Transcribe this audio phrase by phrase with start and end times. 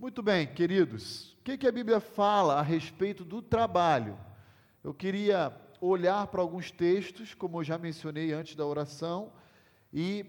[0.00, 4.16] Muito bem, queridos, o que, que a Bíblia fala a respeito do trabalho?
[4.84, 9.32] Eu queria olhar para alguns textos, como eu já mencionei antes da oração,
[9.92, 10.24] e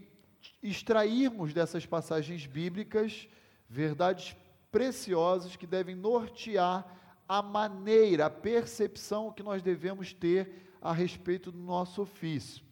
[0.63, 3.29] extrairmos dessas passagens bíblicas
[3.69, 4.35] verdades
[4.71, 6.83] preciosas que devem nortear
[7.27, 12.63] a maneira, a percepção que nós devemos ter a respeito do nosso ofício.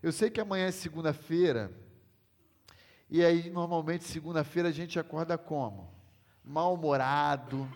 [0.00, 1.72] Eu sei que amanhã é segunda-feira,
[3.10, 5.97] e aí normalmente segunda-feira a gente acorda como?
[6.48, 7.68] Mal-humorado,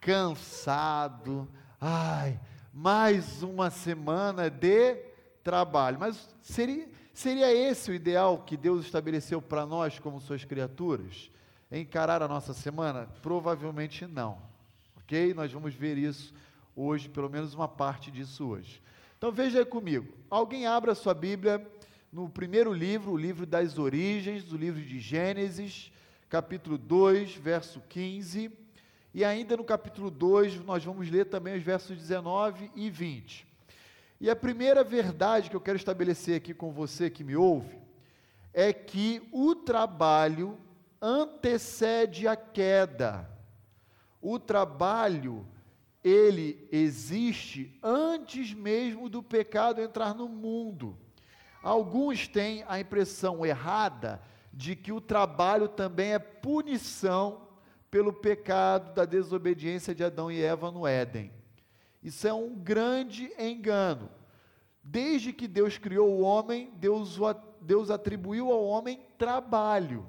[0.00, 1.48] cansado.
[1.80, 2.38] Ai,
[2.72, 4.94] mais uma semana de
[5.42, 5.98] trabalho.
[5.98, 11.28] Mas seria, seria esse o ideal que Deus estabeleceu para nós como suas criaturas?
[11.72, 13.08] Encarar a nossa semana?
[13.20, 14.38] Provavelmente não.
[14.98, 15.34] Ok?
[15.34, 16.32] Nós vamos ver isso
[16.76, 18.80] hoje, pelo menos uma parte disso hoje.
[19.16, 20.14] Então veja aí comigo.
[20.30, 21.66] Alguém abra sua Bíblia
[22.12, 25.90] no primeiro livro, o livro das origens, do livro de Gênesis,
[26.28, 28.50] capítulo 2, verso 15.
[29.14, 33.46] E ainda no capítulo 2, nós vamos ler também os versos 19 e 20.
[34.20, 37.78] E a primeira verdade que eu quero estabelecer aqui com você que me ouve
[38.52, 40.58] é que o trabalho
[41.00, 43.28] antecede a queda.
[44.20, 45.46] O trabalho
[46.02, 50.98] ele existe antes mesmo do pecado entrar no mundo.
[51.62, 54.20] Alguns têm a impressão errada
[54.58, 57.42] de que o trabalho também é punição
[57.88, 61.30] pelo pecado da desobediência de Adão e Eva no Éden.
[62.02, 64.10] Isso é um grande engano.
[64.82, 67.20] Desde que Deus criou o homem, Deus,
[67.60, 70.04] Deus atribuiu ao homem trabalho.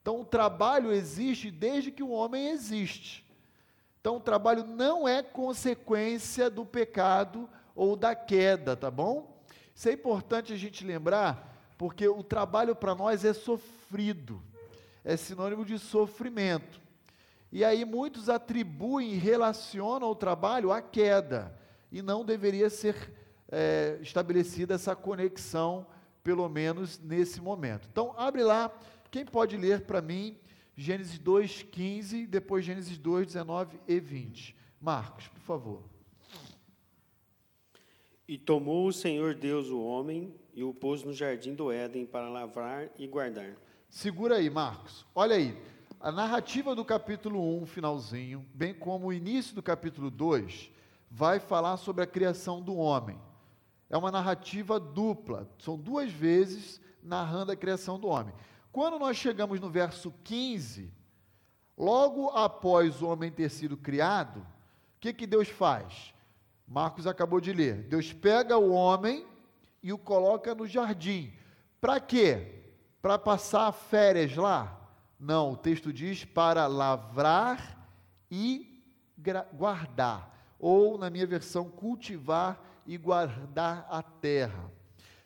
[0.00, 3.22] Então, o trabalho existe desde que o homem existe.
[4.00, 7.46] Então, o trabalho não é consequência do pecado
[7.76, 9.44] ou da queda, tá bom?
[9.74, 14.42] Isso é importante a gente lembrar, porque o trabalho para nós é sofrido,
[15.04, 16.80] é sinônimo de sofrimento.
[17.50, 21.56] E aí muitos atribuem e relacionam o trabalho à queda,
[21.90, 23.12] e não deveria ser
[23.48, 25.86] é, estabelecida essa conexão,
[26.22, 27.88] pelo menos nesse momento.
[27.90, 28.72] Então, abre lá,
[29.10, 30.36] quem pode ler para mim
[30.76, 34.56] Gênesis 2, 15, depois Gênesis 2, 19 e 20.
[34.80, 35.82] Marcos, por favor.
[38.26, 42.28] E tomou o Senhor Deus o homem e o pôs no jardim do Éden para
[42.28, 43.52] lavrar e guardar.
[43.90, 45.04] Segura aí, Marcos.
[45.14, 45.60] Olha aí.
[46.00, 50.70] A narrativa do capítulo 1, finalzinho, bem como o início do capítulo 2,
[51.10, 53.18] vai falar sobre a criação do homem.
[53.88, 58.34] É uma narrativa dupla, são duas vezes narrando a criação do homem.
[58.70, 60.92] Quando nós chegamos no verso 15,
[61.76, 66.12] logo após o homem ter sido criado, o que, que Deus faz?
[66.66, 67.82] Marcos acabou de ler.
[67.84, 69.26] Deus pega o homem
[69.84, 71.30] e o coloca no jardim.
[71.78, 72.62] Para quê?
[73.02, 74.80] Para passar férias lá?
[75.20, 77.86] Não, o texto diz para lavrar
[78.30, 78.82] e
[79.52, 80.34] guardar.
[80.58, 84.72] Ou, na minha versão, cultivar e guardar a terra.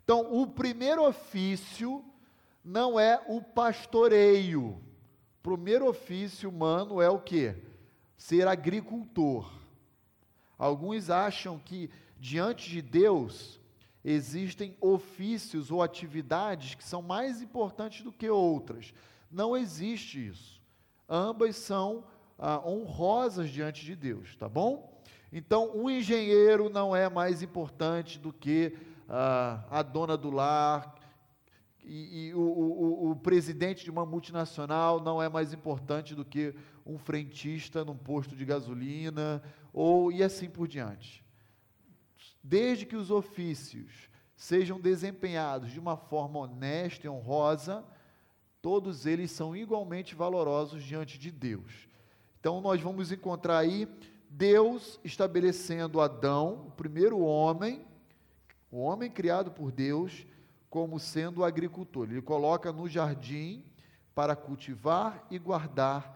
[0.03, 2.05] Então, o primeiro ofício
[2.65, 4.71] não é o pastoreio.
[4.71, 7.55] O primeiro ofício humano é o que?
[8.17, 9.49] Ser agricultor.
[10.59, 13.58] Alguns acham que diante de Deus
[14.05, 18.93] existem ofícios ou atividades que são mais importantes do que outras.
[19.31, 20.63] Não existe isso.
[21.09, 22.05] Ambas são
[22.39, 25.03] ah, honrosas diante de Deus, tá bom?
[25.33, 28.77] Então, um engenheiro não é mais importante do que
[29.09, 30.95] ah, a dona do lar,
[31.85, 36.55] e, e o, o, o, presidente de uma multinacional não é mais importante do que
[36.85, 39.43] um frentista num posto de gasolina,
[39.73, 41.25] ou e assim por diante.
[42.43, 47.85] Desde que os ofícios sejam desempenhados de uma forma honesta e honrosa,
[48.63, 51.89] todos eles são igualmente valorosos diante de Deus.
[52.39, 53.89] Então nós vamos encontrar aí
[54.31, 57.85] Deus estabelecendo Adão, o primeiro homem,
[58.71, 60.27] o homem criado por Deus,
[60.69, 62.09] como sendo agricultor.
[62.11, 63.65] Ele coloca no jardim
[64.15, 66.15] para cultivar e guardar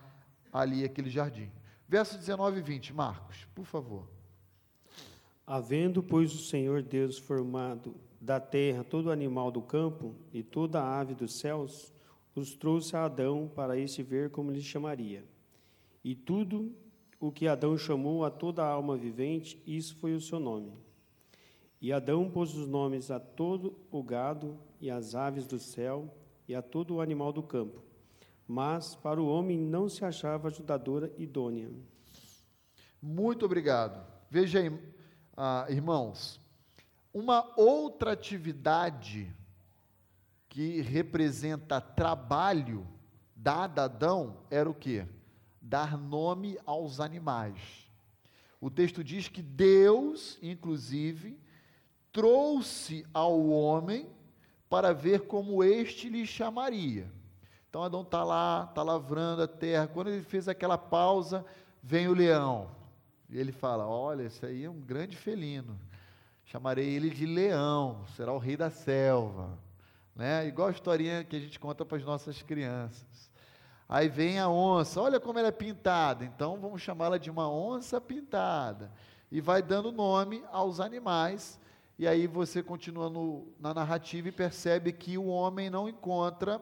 [0.53, 1.51] ali aquele jardim.
[1.89, 4.07] Verso 19 e 20, Marcos, por favor.
[5.47, 11.15] Havendo, pois, o Senhor Deus formado da terra todo animal do campo e toda ave
[11.15, 11.93] dos céus,
[12.35, 15.25] os trouxe a Adão para este ver como lhe chamaria.
[16.05, 16.73] E tudo
[17.19, 20.73] o que Adão chamou a toda alma vivente, isso foi o seu nome.
[21.81, 26.15] E Adão pôs os nomes a todo o gado e às aves do céu
[26.47, 27.83] e a todo o animal do campo.
[28.47, 31.71] Mas para o homem não se achava ajudadora idônea.
[33.01, 34.05] Muito obrigado.
[34.31, 34.71] Veja aí,
[35.37, 36.41] ah, irmãos,
[37.13, 39.35] uma outra atividade
[40.49, 42.87] que representa trabalho
[43.35, 45.07] dada a Adão era o que?
[45.63, 47.89] dar nome aos animais.
[48.61, 51.39] O texto diz que Deus, inclusive,
[52.13, 54.11] trouxe ao homem
[54.69, 57.11] para ver como este lhe chamaria.
[57.71, 59.87] Então Adão está lá, está lavrando a terra.
[59.87, 61.45] Quando ele fez aquela pausa,
[61.83, 62.71] vem o leão.
[63.33, 65.79] E ele fala: Olha, esse aí é um grande felino.
[66.45, 69.59] Chamarei ele de leão, será o rei da selva.
[70.15, 70.47] Né?
[70.47, 73.31] Igual a historinha que a gente conta para as nossas crianças.
[73.89, 78.01] Aí vem a onça, olha como ela é pintada, então vamos chamá-la de uma onça
[78.01, 78.93] pintada.
[79.31, 81.59] E vai dando nome aos animais,
[81.99, 86.61] e aí você continua no, na narrativa e percebe que o homem não encontra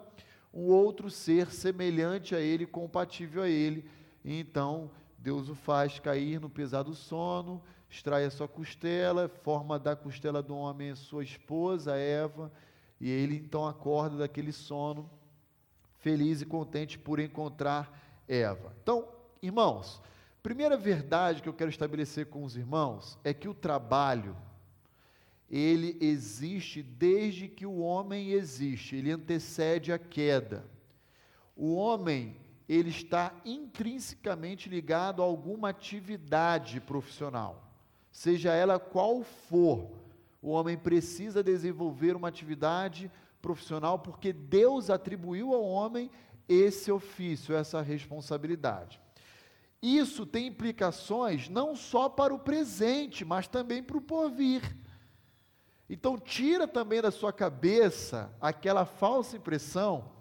[0.53, 3.85] um outro ser semelhante a ele, compatível a ele,
[4.25, 4.91] e então
[5.21, 10.57] Deus o faz cair no pesado sono, extrai a sua costela, forma da costela do
[10.57, 12.51] homem sua esposa, Eva,
[12.99, 15.11] e ele então acorda daquele sono
[15.99, 18.75] feliz e contente por encontrar Eva.
[18.83, 19.07] Então,
[19.43, 20.01] irmãos,
[20.43, 24.35] primeira verdade que eu quero estabelecer com os irmãos é que o trabalho
[25.51, 30.65] ele existe desde que o homem existe, ele antecede a queda.
[31.57, 32.37] O homem,
[32.73, 37.69] ele está intrinsecamente ligado a alguma atividade profissional,
[38.13, 39.91] seja ela qual for.
[40.41, 43.11] O homem precisa desenvolver uma atividade
[43.43, 46.09] profissional, porque Deus atribuiu ao homem
[46.49, 49.01] esse ofício, essa responsabilidade.
[49.83, 54.77] Isso tem implicações não só para o presente, mas também para o porvir.
[55.89, 60.20] Então, tira também da sua cabeça aquela falsa impressão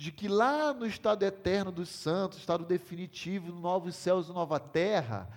[0.00, 4.58] de que lá no estado eterno dos santos, estado definitivo, no novos céus e nova
[4.58, 5.28] terra,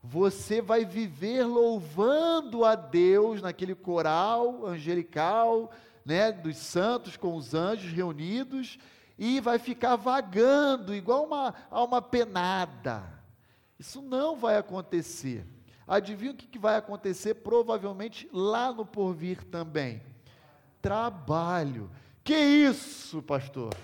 [0.00, 5.72] você vai viver louvando a Deus naquele coral angelical,
[6.04, 8.78] né, dos santos com os anjos reunidos
[9.18, 13.02] e vai ficar vagando igual uma alma penada.
[13.76, 15.44] Isso não vai acontecer.
[15.84, 17.34] Adivinha o que vai acontecer?
[17.34, 20.00] Provavelmente lá no porvir também.
[20.80, 21.90] Trabalho.
[22.22, 23.74] Que isso, pastor?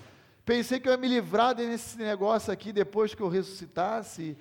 [0.49, 4.35] Pensei que eu ia me livrar desse negócio aqui depois que eu ressuscitasse.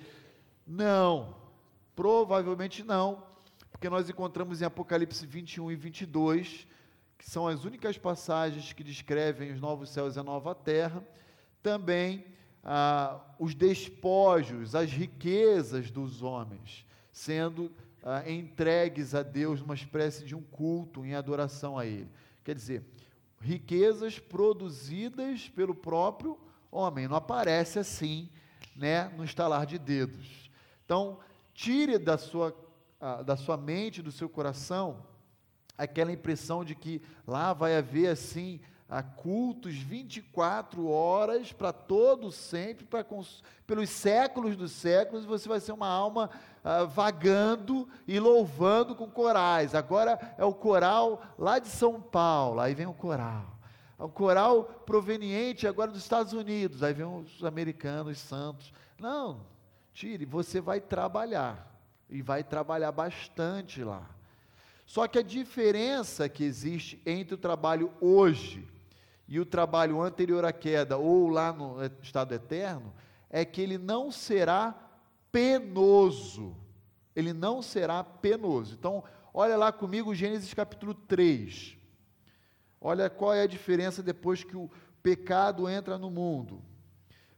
[0.66, 1.36] Não,
[1.94, 3.22] provavelmente não,
[3.70, 6.66] porque nós encontramos em Apocalipse 21 e 22
[7.18, 11.06] que são as únicas passagens que descrevem os novos céus e a nova terra,
[11.62, 12.24] também
[12.64, 17.70] ah, os despojos, as riquezas dos homens, sendo
[18.02, 22.08] ah, entregues a Deus numa espécie de um culto em adoração a Ele.
[22.42, 22.82] Quer dizer,
[23.40, 26.38] riquezas produzidas pelo próprio
[26.70, 28.28] homem, não aparece assim,
[28.76, 30.50] né, no estalar de dedos.
[30.84, 31.18] Então,
[31.54, 32.54] tire da sua,
[33.24, 35.04] da sua mente, do seu coração,
[35.76, 42.86] aquela impressão de que lá vai haver assim a cultos 24 horas para todo sempre,
[42.86, 43.04] para
[43.66, 46.30] pelos séculos dos séculos, você vai ser uma alma
[46.64, 49.74] ah, vagando e louvando com corais.
[49.74, 53.58] Agora é o coral lá de São Paulo, aí vem o coral.
[53.98, 58.72] O coral proveniente agora dos Estados Unidos, aí vem os americanos santos.
[58.98, 59.40] Não,
[59.92, 61.68] tire, você vai trabalhar
[62.08, 64.08] e vai trabalhar bastante lá.
[64.86, 68.66] Só que a diferença que existe entre o trabalho hoje
[69.28, 72.94] e o trabalho anterior à queda, ou lá no estado eterno,
[73.28, 74.74] é que ele não será
[75.32, 76.56] penoso.
[77.14, 78.74] Ele não será penoso.
[78.74, 81.76] Então, olha lá comigo Gênesis capítulo 3.
[82.80, 84.70] Olha qual é a diferença depois que o
[85.02, 86.62] pecado entra no mundo.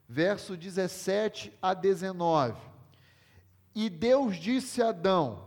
[0.08, 2.60] Verso 17 a 19.
[3.74, 5.44] E Deus disse a Adão: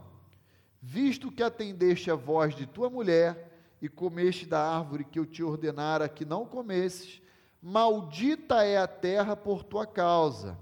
[0.82, 5.44] Visto que atendeste a voz de tua mulher e comeste da árvore que eu te
[5.44, 7.22] ordenara que não comesses,
[7.62, 10.58] maldita é a terra por tua causa.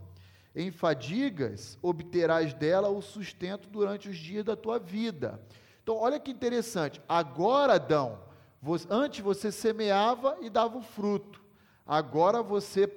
[0.55, 5.41] Em fadigas obterás dela o sustento durante os dias da tua vida.
[5.81, 7.01] Então, olha que interessante.
[7.07, 8.19] Agora, Adão,
[8.61, 11.41] você, antes você semeava e dava o fruto.
[11.85, 12.87] Agora você,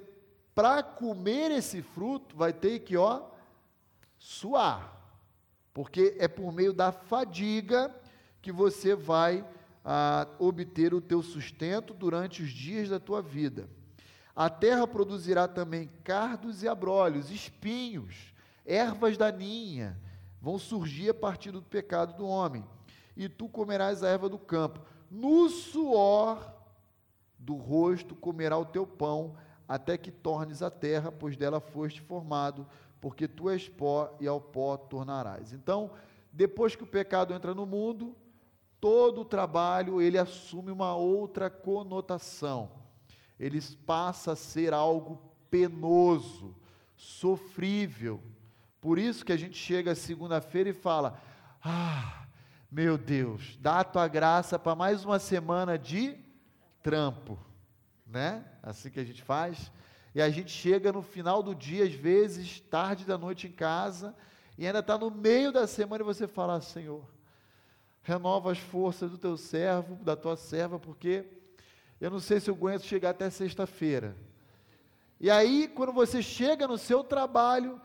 [0.53, 3.23] para comer esse fruto, vai ter que, ó,
[4.17, 4.95] suar
[5.75, 7.93] porque é por meio da fadiga
[8.41, 9.45] que você vai
[9.83, 13.67] ah, obter o teu sustento durante os dias da tua vida.
[14.35, 18.33] A terra produzirá também cardos e abrolhos, espinhos,
[18.65, 19.97] ervas daninha,
[20.41, 22.65] vão surgir a partir do pecado do homem.
[23.15, 24.81] E tu comerás a erva do campo.
[25.09, 26.53] No suor
[27.39, 29.37] do rosto comerá o teu pão,
[29.67, 32.67] até que tornes a terra, pois dela foste formado,
[32.99, 35.53] porque tu és pó e ao pó tornarás.
[35.53, 35.91] Então,
[36.31, 38.15] depois que o pecado entra no mundo,
[38.81, 42.84] todo o trabalho ele assume uma outra conotação.
[43.39, 46.55] Ele passa a ser algo penoso.
[46.95, 48.21] sofrível.
[48.79, 51.21] Por isso que a gente chega segunda-feira e fala:
[51.61, 52.25] Ah,
[52.71, 56.17] meu Deus, dá a tua graça para mais uma semana de
[56.81, 57.37] trampo,
[58.05, 58.45] né?
[58.61, 59.71] Assim que a gente faz.
[60.13, 64.15] E a gente chega no final do dia, às vezes, tarde da noite em casa,
[64.57, 67.03] e ainda está no meio da semana e você fala: Senhor,
[68.01, 71.25] renova as forças do teu servo, da tua serva, porque
[71.99, 74.15] eu não sei se eu aguento chegar até sexta-feira.
[75.19, 77.81] E aí, quando você chega no seu trabalho,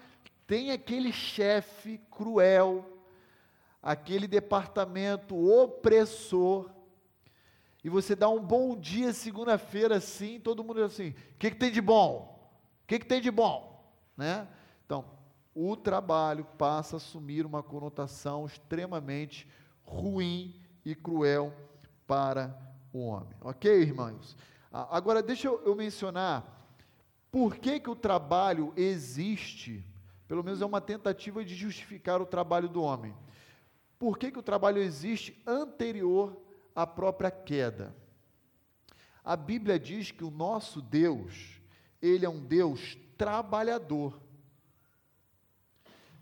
[0.46, 2.84] tem aquele chefe cruel,
[3.82, 6.70] aquele departamento opressor,
[7.82, 11.70] e você dá um bom dia segunda-feira assim, todo mundo assim: o que, que tem
[11.70, 12.36] de bom?
[12.82, 13.82] O que, que tem de bom?
[14.16, 14.46] Né?
[14.84, 15.04] Então,
[15.54, 19.48] o trabalho passa a assumir uma conotação extremamente
[19.82, 21.54] ruim e cruel
[22.06, 23.36] para o homem.
[23.40, 24.36] Ok, irmãos?
[24.72, 26.68] Agora, deixa eu, mencionar
[27.30, 29.84] por que, que o trabalho existe,
[30.28, 33.14] pelo menos é uma tentativa de justificar o trabalho do homem.
[33.98, 36.40] Por que, que o trabalho existe anterior
[36.74, 37.94] à própria queda?
[39.24, 41.60] A Bíblia diz que o nosso Deus,
[42.00, 44.20] ele é um Deus trabalhador.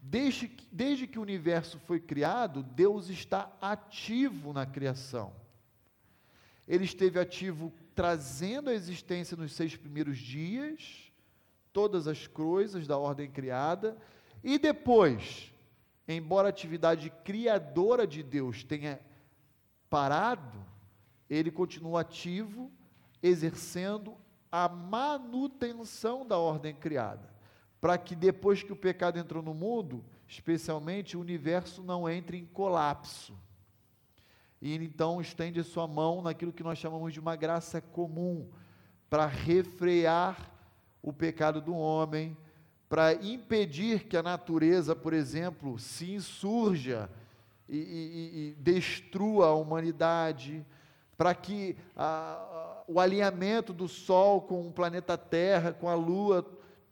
[0.03, 5.33] Desde, desde que o universo foi criado, Deus está ativo na criação.
[6.69, 11.11] Ele esteve ativo trazendo a existência nos seis primeiros dias,
[11.73, 13.97] todas as coisas da ordem criada,
[14.45, 15.53] e depois,
[16.07, 19.01] embora a atividade criadora de Deus tenha
[19.89, 20.65] parado,
[21.29, 22.71] ele continua ativo,
[23.23, 24.15] exercendo
[24.53, 27.39] a manutenção da ordem criada
[27.81, 32.47] para que depois que o pecado entrou no mundo, especialmente o universo não entre em
[32.47, 33.37] colapso.
[34.61, 38.49] E então estende sua mão naquilo que nós chamamos de uma graça comum,
[39.09, 40.51] para refrear
[41.03, 42.37] o pecado do homem,
[42.89, 47.09] para impedir que a natureza, por exemplo, se insurja
[47.69, 50.65] e, e, e destrua a humanidade,
[51.17, 56.47] para que a, o alinhamento do Sol com o planeta Terra, com a Lua,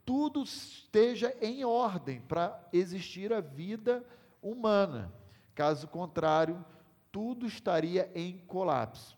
[0.04, 4.04] tudo esteja em ordem para existir a vida
[4.42, 5.12] humana.
[5.54, 6.64] Caso contrário,
[7.16, 9.16] tudo estaria em colapso.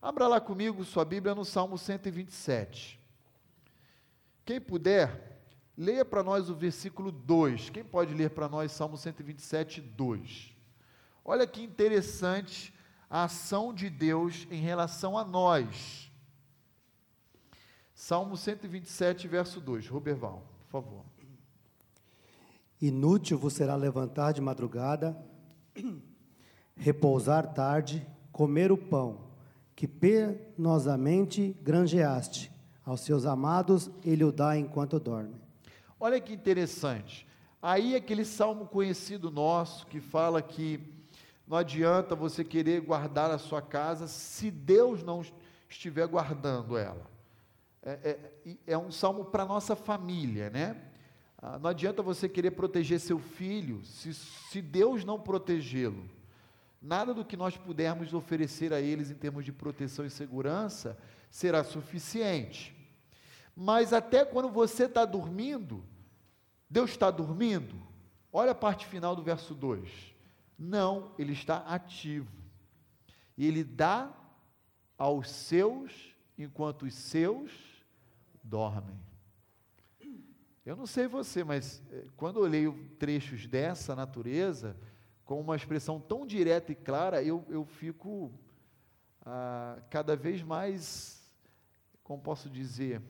[0.00, 3.00] Abra lá comigo sua Bíblia no Salmo 127.
[4.44, 5.42] Quem puder,
[5.76, 7.70] leia para nós o versículo 2.
[7.70, 10.54] Quem pode ler para nós Salmo 127, 2?
[11.24, 12.72] Olha que interessante
[13.10, 16.12] a ação de Deus em relação a nós.
[17.92, 19.88] Salmo 127, verso 2.
[19.88, 21.04] Roberval, por favor.
[22.80, 25.20] Inútil vos será levantar de madrugada,
[26.76, 29.26] repousar tarde, comer o pão
[29.74, 32.50] que penosamente granjeaste.
[32.84, 35.34] Aos seus amados ele o dá enquanto dorme.
[35.98, 37.26] Olha que interessante.
[37.60, 40.80] Aí aquele salmo conhecido nosso que fala que
[41.46, 45.24] não adianta você querer guardar a sua casa se Deus não
[45.68, 47.16] estiver guardando ela
[47.86, 50.76] é, é, é um salmo para nossa família, né?
[51.40, 56.04] Ah, não adianta você querer proteger seu filho se, se Deus não protegê-lo.
[56.86, 60.96] Nada do que nós pudermos oferecer a eles em termos de proteção e segurança
[61.28, 62.72] será suficiente.
[63.56, 65.84] Mas até quando você está dormindo,
[66.70, 67.74] Deus está dormindo?
[68.32, 69.90] Olha a parte final do verso 2.
[70.56, 72.30] Não, ele está ativo.
[73.36, 74.14] E ele dá
[74.96, 77.50] aos seus, enquanto os seus
[78.44, 78.96] dormem.
[80.64, 84.76] Eu não sei você, mas eh, quando eu leio trechos dessa natureza,
[85.26, 88.32] com uma expressão tão direta e clara, eu, eu fico
[89.20, 91.22] ah, cada vez mais,
[92.02, 93.02] como posso dizer,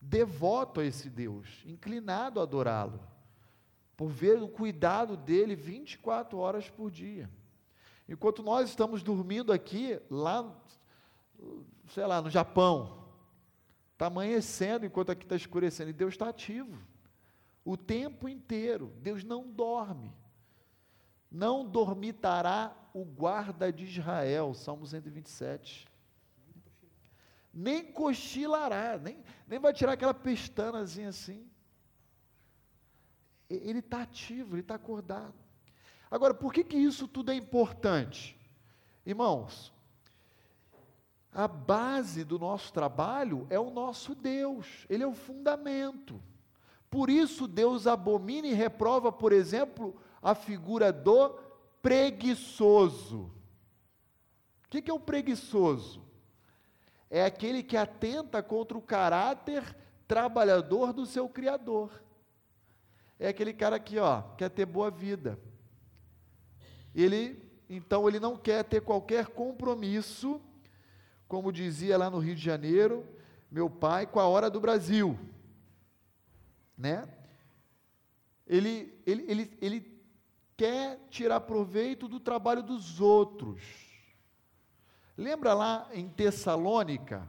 [0.00, 2.98] devoto a esse Deus, inclinado a adorá-lo,
[3.94, 7.28] por ver o cuidado dele 24 horas por dia.
[8.08, 10.50] Enquanto nós estamos dormindo aqui, lá,
[11.88, 13.02] sei lá, no Japão,
[14.02, 15.90] Está amanhecendo enquanto aqui está escurecendo.
[15.90, 16.76] E Deus está ativo.
[17.64, 18.92] O tempo inteiro.
[19.00, 20.12] Deus não dorme.
[21.32, 24.52] Não dormitará o guarda de Israel.
[24.52, 25.88] Salmo 127.
[27.54, 31.48] Nem cochilará, nem, nem vai tirar aquela pestanazinha assim.
[33.48, 35.34] Ele está ativo, ele está acordado.
[36.10, 38.38] Agora, por que, que isso tudo é importante?
[39.04, 39.72] Irmãos,
[41.32, 46.22] a base do nosso trabalho é o nosso Deus, ele é o fundamento.
[46.90, 51.30] Por isso, Deus abomina e reprova, por exemplo, a figura do
[51.82, 53.30] preguiçoso.
[54.64, 56.02] O que é o preguiçoso?
[57.10, 59.76] É aquele que atenta contra o caráter
[60.06, 62.02] trabalhador do seu Criador.
[63.18, 65.38] É aquele cara que, ó, quer ter boa vida.
[66.94, 67.38] Ele,
[67.68, 70.40] então, ele não quer ter qualquer compromisso,
[71.28, 73.06] como dizia lá no Rio de Janeiro,
[73.50, 75.18] meu pai, com a hora do Brasil.
[76.76, 77.06] Né?
[78.46, 79.80] Ele, ele, ele, ele
[80.62, 83.60] quer tirar proveito do trabalho dos outros.
[85.18, 87.28] Lembra lá em Tessalônica?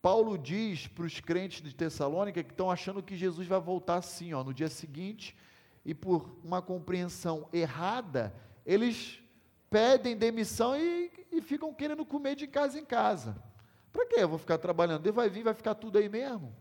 [0.00, 4.32] Paulo diz para os crentes de Tessalônica que estão achando que Jesus vai voltar assim,
[4.32, 5.36] ó, no dia seguinte,
[5.84, 8.32] e por uma compreensão errada,
[8.64, 9.20] eles
[9.68, 13.42] pedem demissão e, e ficam querendo comer de casa em casa.
[13.92, 14.18] Para quê?
[14.18, 15.04] Eu vou ficar trabalhando.
[15.04, 16.54] Ele vai vir, vai ficar tudo aí mesmo.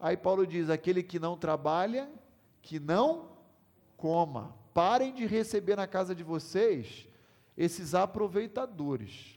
[0.00, 2.10] Aí Paulo diz: aquele que não trabalha,
[2.60, 3.28] que não
[3.96, 4.57] coma.
[4.78, 7.08] Parem de receber na casa de vocês
[7.56, 9.36] esses aproveitadores.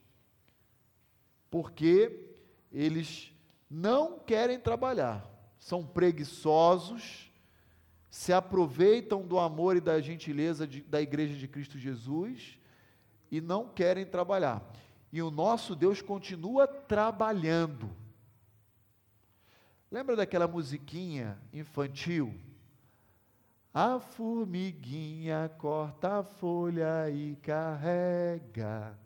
[1.50, 2.28] Porque
[2.72, 3.34] eles
[3.68, 7.32] não querem trabalhar, são preguiçosos,
[8.08, 12.60] se aproveitam do amor e da gentileza de, da igreja de Cristo Jesus
[13.32, 14.64] e não querem trabalhar.
[15.12, 17.90] E o nosso Deus continua trabalhando.
[19.90, 22.32] Lembra daquela musiquinha infantil?
[23.74, 29.00] A formiguinha corta a folha e carrega,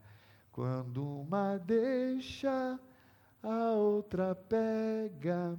[0.51, 2.79] quando uma deixa
[3.43, 5.55] a outra pega.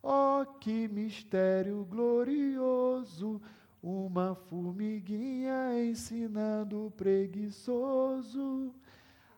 [0.00, 3.42] Oh, que mistério glorioso!
[3.82, 8.72] Uma formiguinha ensinando o preguiçoso.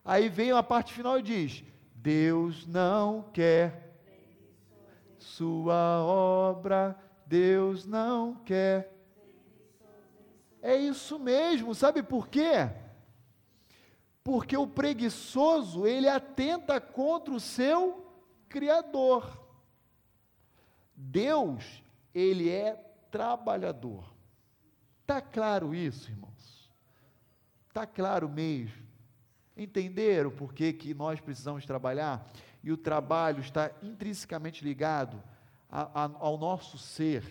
[0.05, 1.63] Aí vem a parte final e diz:
[1.95, 3.97] Deus não quer
[5.17, 6.95] sua obra,
[7.27, 8.93] Deus não quer.
[10.61, 12.69] É isso mesmo, sabe por quê?
[14.27, 18.05] porque o preguiçoso, ele atenta contra o seu
[18.49, 19.41] criador.
[20.93, 21.81] Deus,
[22.13, 22.73] ele é
[23.09, 24.13] trabalhador.
[25.05, 26.69] Tá claro isso, irmãos?
[27.71, 28.85] Tá claro mesmo?
[29.55, 32.29] Entenderam por que, que nós precisamos trabalhar?
[32.61, 35.23] E o trabalho está intrinsecamente ligado
[35.69, 37.23] a, a, ao nosso ser.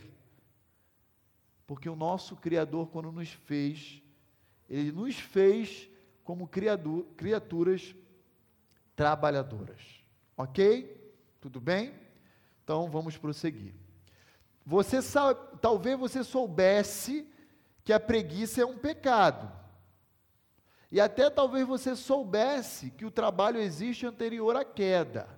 [1.67, 4.03] Porque o nosso Criador, quando nos fez,
[4.69, 5.89] ele nos fez
[6.23, 6.49] como
[7.17, 7.95] criaturas
[8.95, 9.81] trabalhadoras.
[10.37, 11.15] Ok?
[11.41, 11.93] Tudo bem?
[12.63, 13.75] Então vamos prosseguir.
[14.65, 17.29] Você sabe, talvez você soubesse
[17.85, 19.53] que a preguiça é um pecado.
[20.91, 25.29] E até talvez você soubesse que o trabalho existe anterior à queda.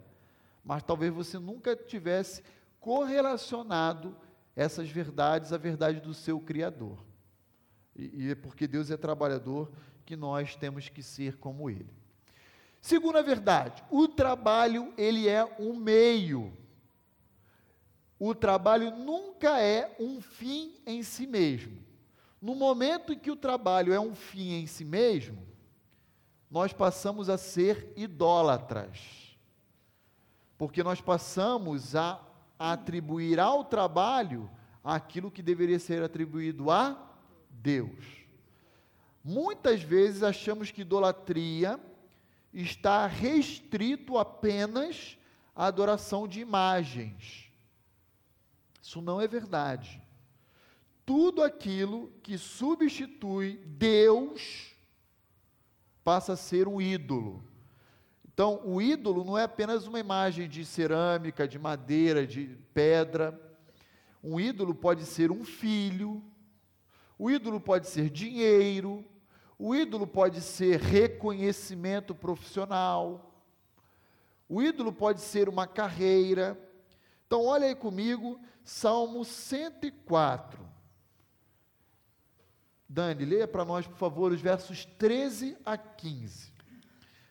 [0.65, 2.43] Mas talvez você nunca tivesse
[2.81, 4.17] correlacionado
[4.55, 7.05] essas verdades à verdade do seu Criador.
[7.95, 9.71] E, e é porque Deus é trabalhador
[10.05, 11.93] que nós temos que ser como ele.
[12.81, 16.57] Segunda verdade, o trabalho ele é um meio.
[18.19, 21.79] O trabalho nunca é um fim em si mesmo.
[22.41, 25.47] No momento em que o trabalho é um fim em si mesmo,
[26.51, 29.37] nós passamos a ser idólatras.
[30.57, 32.21] Porque nós passamos a
[32.59, 34.51] atribuir ao trabalho
[34.83, 36.97] aquilo que deveria ser atribuído a
[37.51, 38.05] Deus.
[39.23, 41.79] Muitas vezes achamos que idolatria
[42.53, 45.19] está restrito apenas
[45.55, 47.51] à adoração de imagens.
[48.83, 50.03] Isso não é verdade.
[51.05, 54.75] Tudo aquilo que substitui Deus
[56.03, 57.45] passa a ser um ídolo.
[58.39, 63.37] Então, o ídolo não é apenas uma imagem de cerâmica, de madeira, de pedra.
[64.23, 66.23] Um ídolo pode ser um filho,
[67.19, 69.05] o ídolo pode ser dinheiro,
[69.59, 73.45] o ídolo pode ser reconhecimento profissional.
[74.49, 76.57] O ídolo pode ser uma carreira.
[77.27, 80.65] Então, olha aí comigo, Salmo 104.
[82.89, 86.58] Dani, leia para nós, por favor, os versos 13 a 15.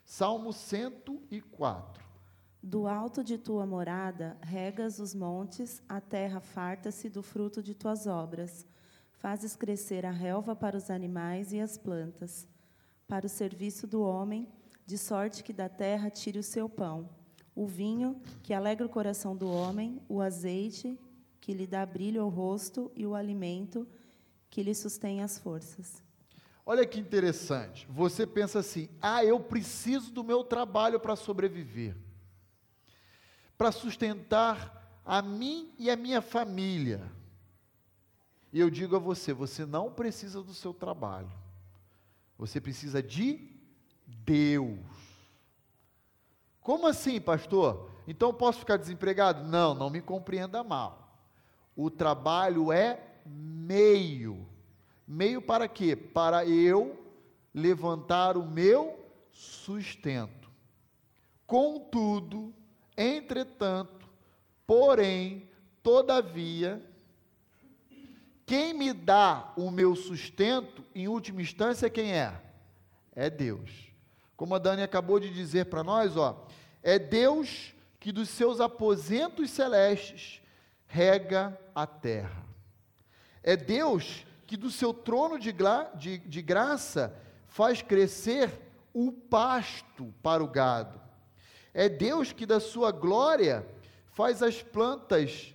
[0.10, 2.02] Salmo 104.
[2.64, 8.08] Do alto de tua morada regas os montes, a terra farta-se do fruto de tuas
[8.08, 8.66] obras.
[9.12, 12.48] Fazes crescer a relva para os animais e as plantas,
[13.06, 14.48] para o serviço do homem,
[14.86, 17.10] de sorte que da terra tire o seu pão.
[17.54, 20.98] O vinho, que alegra o coração do homem, o azeite,
[21.42, 23.86] que lhe dá brilho ao rosto, e o alimento,
[24.50, 26.07] que lhe sustém as forças.
[26.70, 27.88] Olha que interessante.
[27.90, 31.96] Você pensa assim: ah, eu preciso do meu trabalho para sobreviver,
[33.58, 37.10] para sustentar a mim e a minha família.
[38.52, 41.32] E eu digo a você: você não precisa do seu trabalho,
[42.38, 43.50] você precisa de
[44.06, 44.78] Deus.
[46.60, 47.90] Como assim, pastor?
[48.06, 49.48] então posso ficar desempregado?
[49.48, 51.18] Não, não me compreenda mal.
[51.78, 54.57] O trabalho é meio.
[55.08, 55.96] Meio para quê?
[55.96, 57.02] Para eu
[57.54, 59.00] levantar o meu
[59.32, 60.50] sustento.
[61.46, 62.54] Contudo,
[62.98, 64.10] entretanto,
[64.66, 65.50] porém,
[65.82, 66.84] todavia,
[68.46, 72.42] quem me dá o meu sustento, em última instância, quem é?
[73.16, 73.88] É Deus.
[74.36, 76.46] Como a Dani acabou de dizer para nós, ó,
[76.84, 80.42] é Deus que dos seus aposentos celestes
[80.86, 82.46] rega a terra.
[83.42, 85.54] É Deus que do seu trono de,
[85.96, 87.14] de, de graça
[87.48, 88.50] faz crescer
[88.94, 91.00] o pasto para o gado.
[91.74, 93.68] É Deus que da sua glória
[94.14, 95.54] faz as plantas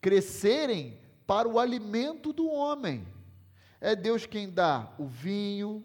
[0.00, 3.06] crescerem para o alimento do homem.
[3.80, 5.84] É Deus quem dá o vinho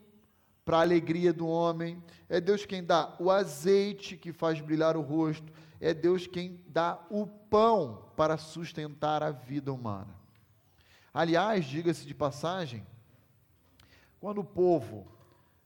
[0.63, 5.01] para a alegria do homem, é Deus quem dá o azeite que faz brilhar o
[5.01, 10.22] rosto, é Deus quem dá o pão para sustentar a vida humana.
[11.13, 12.85] Aliás, diga-se de passagem,
[14.19, 15.07] quando o povo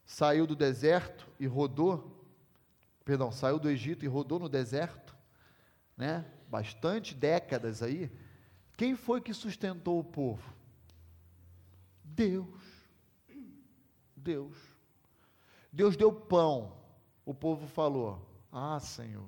[0.06, 2.26] saiu do deserto e rodou,
[3.06, 5.16] perdão, saiu do Egito e rodou no deserto,
[5.96, 6.26] né?
[6.50, 8.12] Bastante décadas aí,
[8.76, 10.54] quem foi que sustentou o povo?
[12.04, 12.62] Deus.
[14.16, 14.58] Deus.
[15.72, 16.78] Deus deu pão.
[17.26, 19.28] O povo falou: Ah, Senhor,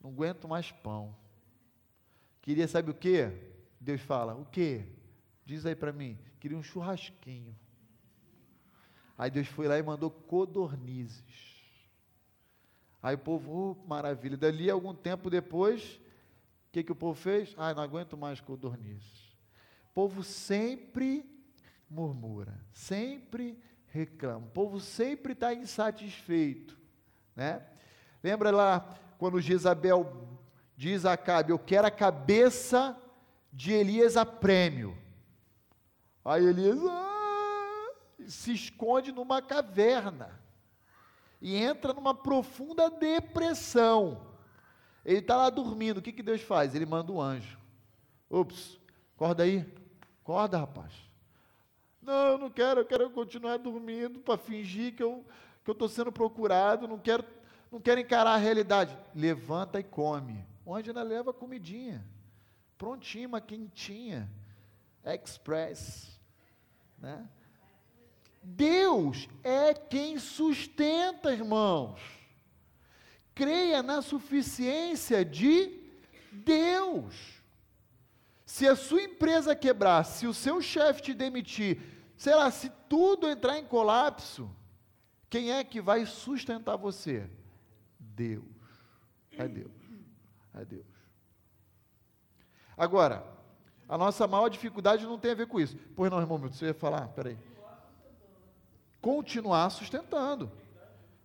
[0.00, 1.14] não aguento mais pão.
[2.40, 3.30] Queria saber o que?
[3.80, 4.97] Deus fala: O que?
[5.48, 6.18] Diz aí para mim.
[6.38, 7.56] Queria um churrasquinho.
[9.16, 11.64] Aí Deus foi lá e mandou codornizes.
[13.02, 14.36] Aí o povo, oh, maravilha.
[14.36, 17.54] Dali, algum tempo depois, o que, que o povo fez?
[17.56, 19.38] Ah, não aguento mais codornizes.
[19.86, 21.24] O povo sempre
[21.88, 24.48] murmura, sempre reclama.
[24.48, 26.78] O povo sempre está insatisfeito.
[27.34, 27.66] Né?
[28.22, 30.28] Lembra lá quando Jezabel
[30.76, 32.94] diz a Acabe, eu quero a cabeça
[33.50, 35.07] de Elias a prêmio.
[36.28, 37.90] Aí Elias ah,
[38.26, 40.38] se esconde numa caverna
[41.40, 44.20] e entra numa profunda depressão.
[45.04, 46.74] Ele está lá dormindo, o que, que Deus faz?
[46.74, 47.58] Ele manda um anjo.
[48.28, 48.78] Ups,
[49.16, 49.66] acorda aí.
[50.22, 50.92] Acorda, rapaz.
[52.02, 55.24] Não, eu não quero, eu quero continuar dormindo para fingir que eu
[55.64, 57.22] que eu estou sendo procurado, não quero,
[57.70, 58.96] não quero encarar a realidade.
[59.14, 60.46] Levanta e come.
[60.64, 62.02] O anjo ainda leva comidinha.
[62.78, 64.30] Prontinha, quentinha.
[65.04, 66.17] Express.
[66.98, 67.28] Né?
[68.42, 72.18] Deus é quem sustenta, irmãos
[73.38, 75.80] creia na suficiência de
[76.32, 77.40] Deus.
[78.44, 81.80] Se a sua empresa quebrar, se o seu chefe te demitir,
[82.16, 84.50] sei lá, se tudo entrar em colapso,
[85.30, 87.30] quem é que vai sustentar você?
[87.96, 88.44] Deus.
[89.30, 89.70] É Deus.
[90.52, 90.86] É Deus.
[92.76, 93.24] Agora,
[93.88, 95.76] a nossa maior dificuldade não tem a ver com isso.
[95.96, 97.08] Pois não, irmão, você ia falar?
[97.08, 97.38] Peraí.
[99.00, 100.50] Continuar sustentando.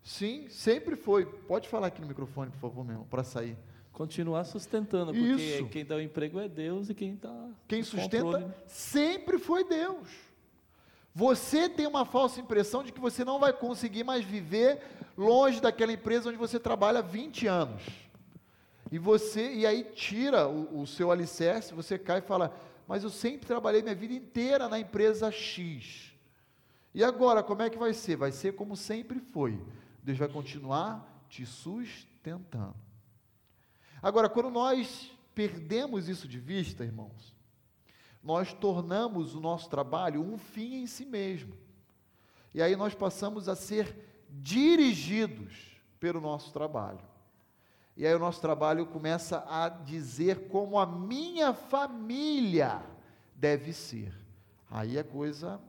[0.01, 1.25] Sim, sempre foi.
[1.25, 3.57] Pode falar aqui no microfone, por favor, meu irmão, para sair.
[3.91, 5.67] Continuar sustentando, porque Isso.
[5.67, 7.49] quem dá o emprego é Deus e quem está.
[7.67, 8.45] Quem sustenta controle.
[8.45, 8.53] Né?
[8.65, 10.09] sempre foi Deus.
[11.13, 14.81] Você tem uma falsa impressão de que você não vai conseguir mais viver
[15.15, 17.83] longe daquela empresa onde você trabalha há 20 anos.
[18.93, 22.55] E você, e aí tira o, o seu alicerce, você cai e fala:
[22.87, 26.13] Mas eu sempre trabalhei minha vida inteira na empresa X.
[26.93, 28.17] E agora, como é que vai ser?
[28.17, 29.59] Vai ser como sempre foi
[30.03, 32.75] Deus vai continuar te sustentando.
[33.99, 37.35] Agora, quando nós perdemos isso de vista, irmãos,
[38.21, 41.57] nós tornamos o nosso trabalho um fim em si mesmo.
[42.53, 47.11] E aí nós passamos a ser dirigidos pelo nosso trabalho.
[47.95, 52.81] E aí o nosso trabalho começa a dizer como a minha família
[53.35, 54.11] deve ser.
[54.69, 55.61] Aí a coisa,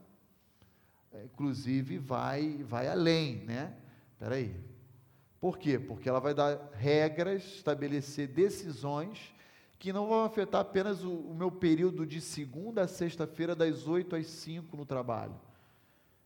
[1.13, 3.75] é, inclusive, vai, vai além, né?
[4.13, 4.57] Espera aí.
[5.39, 5.79] Por quê?
[5.79, 9.35] Porque ela vai dar regras, estabelecer decisões
[9.79, 14.17] que não vão afetar apenas o, o meu período de segunda a sexta-feira, das 8
[14.17, 15.39] às 5 no trabalho.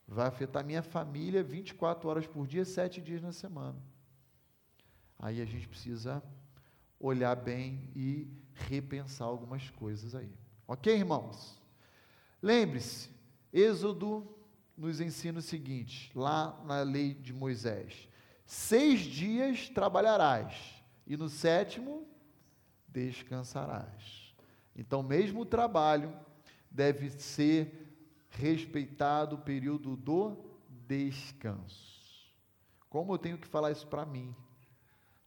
[0.07, 3.75] Vai afetar minha família 24 horas por dia, 7 dias na semana.
[5.19, 6.23] Aí a gente precisa
[7.01, 10.33] olhar bem e repensar algumas coisas aí.
[10.67, 11.61] Ok, irmãos?
[12.41, 13.11] Lembre-se,
[13.53, 14.37] Êxodo
[14.77, 18.09] nos ensina o seguinte, lá na lei de Moisés:
[18.47, 22.07] seis dias trabalharás, e no sétimo
[22.87, 24.35] descansarás.
[24.77, 26.15] Então, mesmo o trabalho
[26.71, 27.89] deve ser
[28.31, 30.37] respeitado o período do
[30.87, 31.99] descanso.
[32.89, 34.35] Como eu tenho que falar isso para mim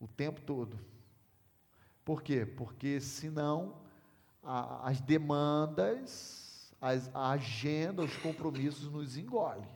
[0.02, 0.78] o tempo todo?
[2.04, 2.46] Por quê?
[2.46, 3.76] Porque senão
[4.44, 9.70] a, as demandas, as, a agenda, os compromissos nos engolem.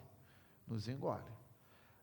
[0.67, 1.35] Nos engolem.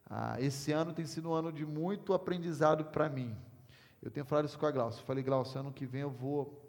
[0.08, 3.36] Ah, esse ano tem sido um ano de muito aprendizado para mim.
[4.00, 5.02] Eu tenho falado isso com a Glaucia.
[5.04, 6.62] Falei, Glaucia, ano que vem eu vou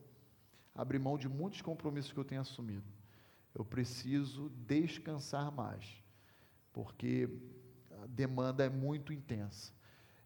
[0.73, 2.85] abrir mão de muitos compromissos que eu tenho assumido.
[3.53, 5.85] Eu preciso descansar mais,
[6.71, 7.29] porque
[8.01, 9.71] a demanda é muito intensa.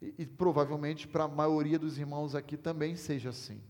[0.01, 3.61] E, e provavelmente para a maioria dos irmãos aqui também seja assim.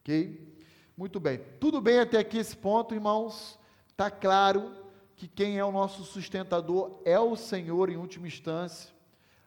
[0.00, 0.56] Ok?
[0.96, 1.40] Muito bem.
[1.60, 3.58] Tudo bem até aqui esse ponto, irmãos?
[3.88, 4.72] Está claro
[5.14, 8.94] que quem é o nosso sustentador é o Senhor em última instância,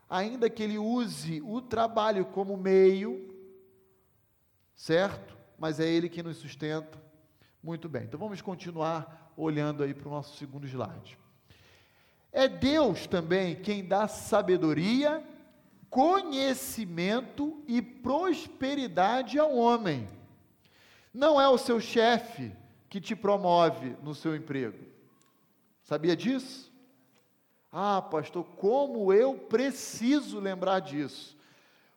[0.09, 3.33] ainda que ele use o trabalho como meio,
[4.75, 5.37] certo?
[5.57, 7.01] Mas é ele que nos sustenta.
[7.63, 11.17] Muito bem, então vamos continuar olhando aí para o nosso segundo slide.
[12.31, 15.23] É Deus também quem dá sabedoria,
[15.91, 20.07] conhecimento e prosperidade ao homem.
[21.13, 22.53] Não é o seu chefe
[22.89, 24.79] que te promove no seu emprego.
[25.83, 26.71] Sabia disso?
[27.69, 31.37] Ah, pastor, como eu preciso lembrar disso.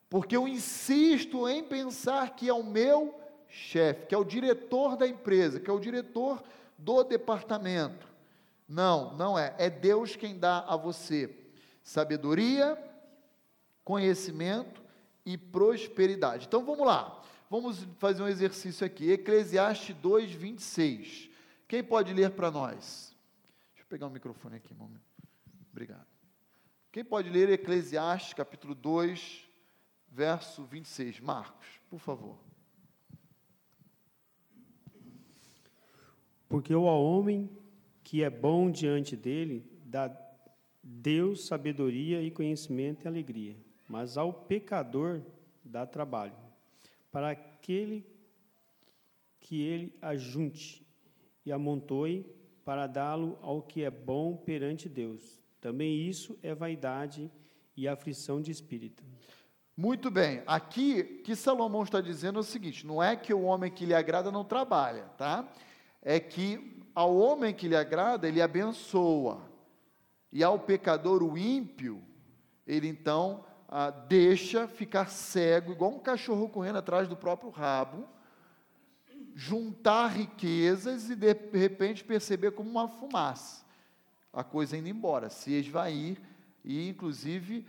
[0.09, 5.07] Porque eu insisto em pensar que é o meu chefe, que é o diretor da
[5.07, 6.43] empresa, que é o diretor
[6.77, 8.07] do departamento.
[8.67, 9.55] Não, não é.
[9.57, 11.33] É Deus quem dá a você
[11.81, 12.77] sabedoria,
[13.85, 14.83] conhecimento
[15.25, 16.47] e prosperidade.
[16.47, 17.23] Então vamos lá.
[17.49, 19.11] Vamos fazer um exercício aqui.
[19.11, 21.29] Eclesiastes 2, 26.
[21.67, 23.15] Quem pode ler para nós?
[23.85, 25.05] eu pegar o microfone aqui momento.
[25.71, 26.07] Obrigado.
[26.91, 29.47] Quem pode ler Eclesiastes, capítulo 2,
[30.11, 31.19] verso 26?
[31.19, 32.37] Marcos, por favor.
[36.49, 37.49] Porque o homem
[38.03, 40.09] que é bom diante dele dá
[40.81, 45.21] Deus sabedoria e conhecimento e alegria, mas ao pecador
[45.63, 46.35] dá trabalho.
[47.11, 48.05] Para aquele
[49.39, 50.85] que ele ajunte
[51.45, 52.25] e amontoe
[52.63, 55.39] para dá-lo ao que é bom perante Deus.
[55.61, 57.31] Também isso é vaidade
[57.77, 59.03] e aflição de espírito.
[59.77, 60.41] Muito bem.
[60.47, 63.93] Aqui que Salomão está dizendo é o seguinte: não é que o homem que lhe
[63.93, 65.47] agrada não trabalha, tá?
[66.01, 69.41] É que ao homem que lhe agrada ele abençoa
[70.31, 72.01] e ao pecador o ímpio
[72.65, 78.07] ele então ah, deixa ficar cego, igual um cachorro correndo atrás do próprio rabo,
[79.33, 83.65] juntar riquezas e de repente perceber como uma fumaça,
[84.31, 86.17] a coisa indo embora, se esvair
[86.63, 87.67] e inclusive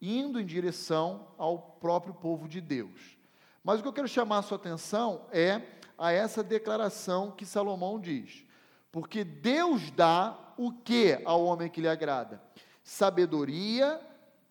[0.00, 3.16] indo em direção ao próprio povo de Deus.
[3.64, 5.60] Mas o que eu quero chamar a sua atenção é
[5.98, 8.44] a essa declaração que Salomão diz:
[8.92, 12.40] porque Deus dá o que ao homem que lhe agrada?
[12.82, 14.00] Sabedoria,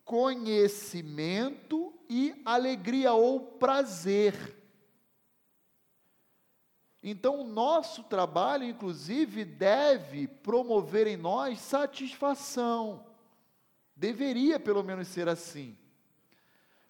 [0.08, 4.56] conhecimento e alegria ou prazer.
[7.02, 13.04] Então, o nosso trabalho, inclusive, deve promover em nós satisfação.
[13.94, 15.76] Deveria, pelo menos, ser assim.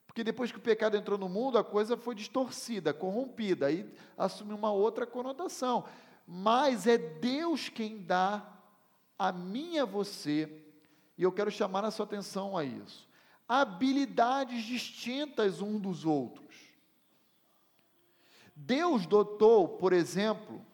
[0.07, 3.85] Porque depois que o pecado entrou no mundo, a coisa foi distorcida, corrompida, aí
[4.17, 5.85] assumiu uma outra conotação.
[6.25, 8.49] Mas é Deus quem dá
[9.19, 10.63] a mim e a você,
[11.17, 13.08] e eu quero chamar a sua atenção a isso,
[13.49, 16.55] habilidades distintas um dos outros.
[18.55, 20.65] Deus dotou, por exemplo,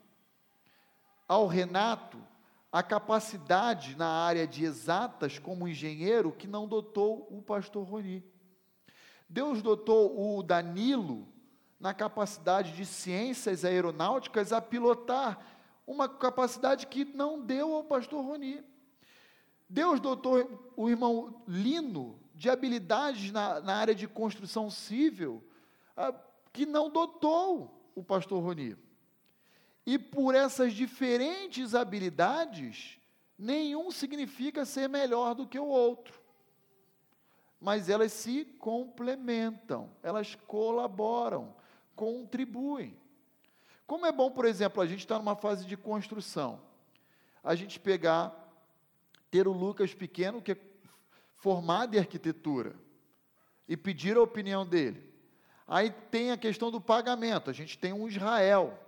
[1.29, 2.19] ao Renato
[2.73, 8.25] a capacidade na área de exatas como engenheiro que não dotou o pastor Roni.
[9.29, 11.29] Deus dotou o Danilo
[11.79, 15.39] na capacidade de ciências aeronáuticas a pilotar
[15.87, 18.65] uma capacidade que não deu ao pastor Roni.
[19.69, 25.43] Deus dotou o irmão Lino de habilidades na, na área de construção civil
[26.53, 28.77] que não dotou o pastor Roni.
[29.87, 32.99] E por essas diferentes habilidades,
[33.39, 36.21] nenhum significa ser melhor do que o outro.
[37.61, 41.55] Mas elas se complementam, elas colaboram,
[41.95, 42.97] contribuem.
[43.87, 46.61] Como é bom, por exemplo, a gente está numa fase de construção,
[47.43, 48.35] a gente pegar,
[49.31, 50.59] ter o Lucas pequeno, que é
[51.45, 52.75] formado em arquitetura,
[53.69, 55.13] e pedir a opinião dele.
[55.69, 57.51] Aí tem a questão do pagamento.
[57.51, 58.79] A gente tem um Israel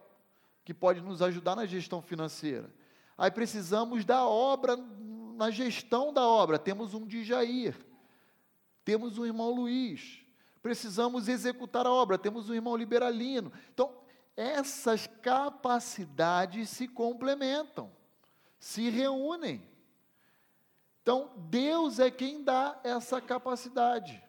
[0.65, 2.73] que pode nos ajudar na gestão financeira.
[3.19, 4.75] Aí precisamos da obra,
[5.37, 6.59] na gestão da obra.
[6.59, 7.77] Temos um de Jair,
[8.83, 10.25] temos um irmão Luiz.
[10.63, 13.53] Precisamos executar a obra, temos um irmão Liberalino.
[13.75, 13.93] Então,
[14.35, 17.93] essas capacidades se complementam,
[18.59, 19.76] se reúnem.
[21.07, 24.21] Então, Deus é quem dá essa capacidade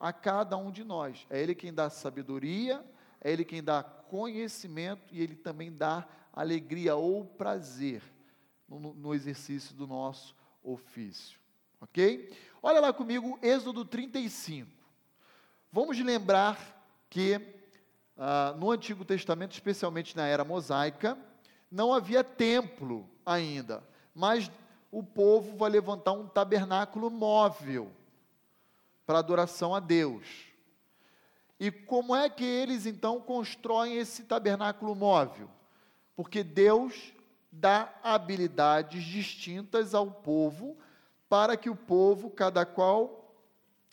[0.00, 1.26] a cada um de nós.
[1.28, 2.82] É Ele quem dá sabedoria,
[3.20, 8.02] é Ele quem dá conhecimento e Ele também dá alegria ou prazer
[8.66, 10.34] no, no exercício do nosso
[10.64, 11.38] ofício.
[11.78, 12.34] Ok?
[12.62, 14.72] Olha lá comigo, Êxodo 35.
[15.70, 16.58] Vamos lembrar
[17.10, 17.38] que
[18.16, 21.18] ah, no Antigo Testamento, especialmente na era mosaica,
[21.70, 24.50] não havia templo ainda, mas
[24.90, 27.90] o povo vai levantar um tabernáculo móvel
[29.04, 30.46] para adoração a Deus.
[31.58, 35.48] E como é que eles então constroem esse tabernáculo móvel?
[36.14, 37.12] Porque Deus
[37.50, 40.76] dá habilidades distintas ao povo,
[41.28, 43.34] para que o povo, cada qual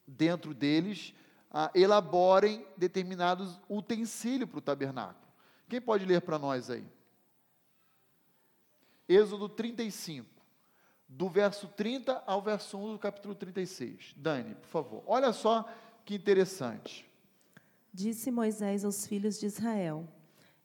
[0.05, 1.13] dentro deles,
[1.49, 5.27] ah, elaborem determinados utensílios para o tabernáculo.
[5.69, 6.85] Quem pode ler para nós aí?
[9.07, 10.27] Êxodo 35,
[11.15, 14.15] do verso 30 ao verso 1 do capítulo 36.
[14.17, 15.03] Dani, por favor.
[15.05, 15.67] Olha só
[16.03, 17.05] que interessante.
[17.93, 20.07] Disse Moisés aos filhos de Israel: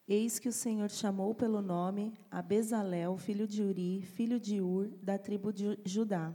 [0.08, 4.88] Eis que o Senhor chamou pelo nome a Bezalel, filho de Uri, filho de Ur,
[5.02, 6.32] da tribo de Judá.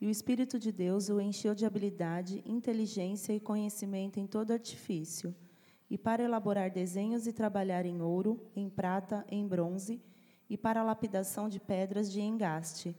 [0.00, 5.32] E o Espírito de Deus o encheu de habilidade, inteligência e conhecimento em todo artifício,
[5.88, 10.02] e para elaborar desenhos e trabalhar em ouro, em prata, em bronze,
[10.50, 12.96] e para a lapidação de pedras de engaste,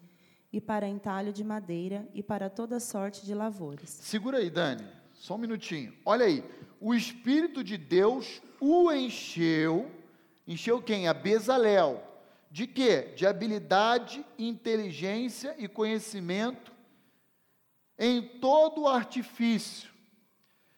[0.52, 3.90] e para entalho de madeira, e para toda sorte de lavores.
[3.90, 5.94] Segura aí, Dani, só um minutinho.
[6.06, 6.44] Olha aí,
[6.80, 9.92] o Espírito de Deus o encheu,
[10.48, 11.08] encheu quem?
[11.08, 12.04] A Bezalel.
[12.50, 13.14] De quê?
[13.16, 16.72] De habilidade, inteligência e conhecimento
[17.98, 19.90] em todo o artifício.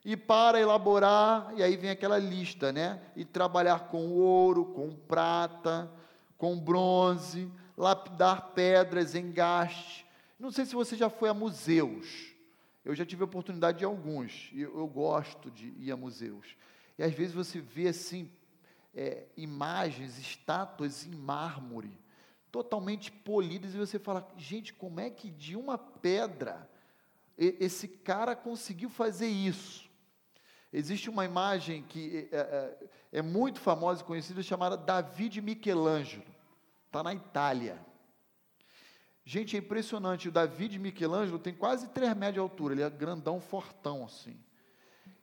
[0.03, 3.01] E para elaborar, e aí vem aquela lista, né?
[3.15, 5.91] E trabalhar com ouro, com prata,
[6.38, 10.06] com bronze, lapidar pedras, engaste.
[10.40, 12.34] Não sei se você já foi a museus.
[12.84, 16.56] Eu já tive a oportunidade de alguns, e eu, gosto de ir a museus.
[16.98, 18.32] E às vezes você vê assim,
[18.96, 21.92] é, imagens, estátuas em mármore,
[22.50, 26.70] totalmente polidas, e você fala, gente, como é que de uma pedra
[27.38, 29.88] esse cara conseguiu fazer isso?
[30.72, 36.24] Existe uma imagem que é, é, é muito famosa e conhecida, chamada Davi de Michelangelo,
[36.88, 37.86] está na Itália.
[39.23, 42.89] Gente, é impressionante, o Davi de Michelangelo tem quase 3 metros de altura, ele é
[42.89, 44.39] grandão, fortão assim.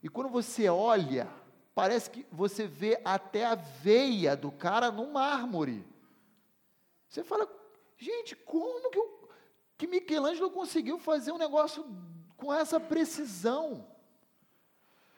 [0.03, 1.27] E quando você olha,
[1.75, 5.87] parece que você vê até a veia do cara no mármore.
[7.09, 7.49] Você fala,
[7.97, 9.29] gente, como que, o,
[9.79, 11.85] que Michelangelo conseguiu fazer um negócio
[12.37, 13.89] com essa precisão?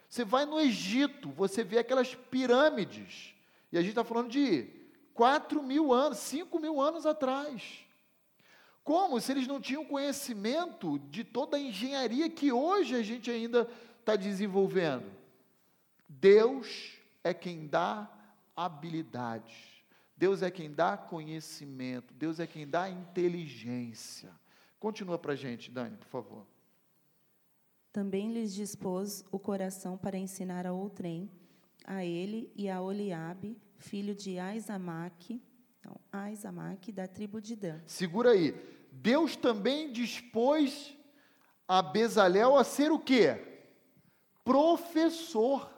[0.08, 3.34] Você vai no Egito, você vê aquelas pirâmides,
[3.72, 4.75] e a gente está falando de
[5.16, 7.80] 4 mil anos, 5 mil anos atrás.
[8.84, 13.68] Como se eles não tinham conhecimento de toda a engenharia que hoje a gente ainda
[13.98, 15.10] está desenvolvendo?
[16.08, 16.92] Deus
[17.24, 18.08] é quem dá
[18.54, 19.84] habilidade,
[20.16, 24.30] Deus é quem dá conhecimento, Deus é quem dá inteligência.
[24.78, 26.46] Continua para a gente, Dani, por favor.
[27.90, 31.30] Também lhes dispôs o coração para ensinar a outrem,
[31.86, 35.40] a ele e a Oliabe, filho de Aizamaque,
[35.84, 37.80] não, Aizamaque, da tribo de Dan.
[37.86, 38.54] Segura aí.
[38.90, 40.96] Deus também dispôs
[41.68, 43.62] a Bezalel a ser o quê?
[44.44, 45.76] Professor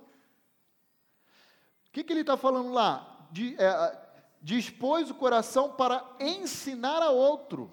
[1.99, 3.27] que, que ele está falando lá?
[3.31, 4.09] De, é,
[4.41, 7.71] dispôs o coração para ensinar a outro.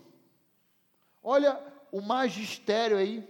[1.22, 3.28] Olha o magistério aí.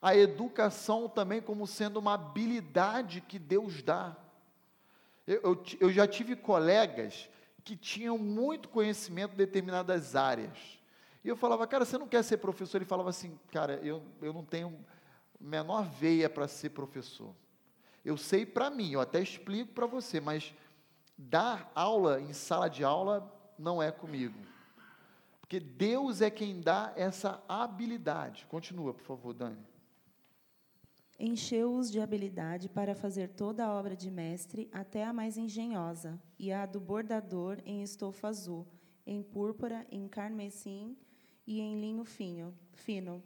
[0.00, 4.16] A educação também como sendo uma habilidade que Deus dá.
[5.26, 7.28] Eu, eu, eu já tive colegas
[7.62, 10.80] que tinham muito conhecimento em determinadas áreas.
[11.22, 12.78] E eu falava, cara, você não quer ser professor?
[12.78, 14.78] Ele falava assim, cara, eu, eu não tenho
[15.38, 17.34] menor veia para ser professor.
[18.04, 20.54] Eu sei para mim, eu até explico para você, mas
[21.16, 24.38] dar aula em sala de aula não é comigo.
[25.40, 28.46] Porque Deus é quem dá essa habilidade.
[28.48, 29.69] Continua, por favor, Dani.
[31.22, 36.50] Encheu-os de habilidade para fazer toda a obra de mestre, até a mais engenhosa, e
[36.50, 38.66] a do bordador em estofa azul,
[39.06, 40.96] em púrpura, em carmesim
[41.46, 43.22] e em linho fino, fino,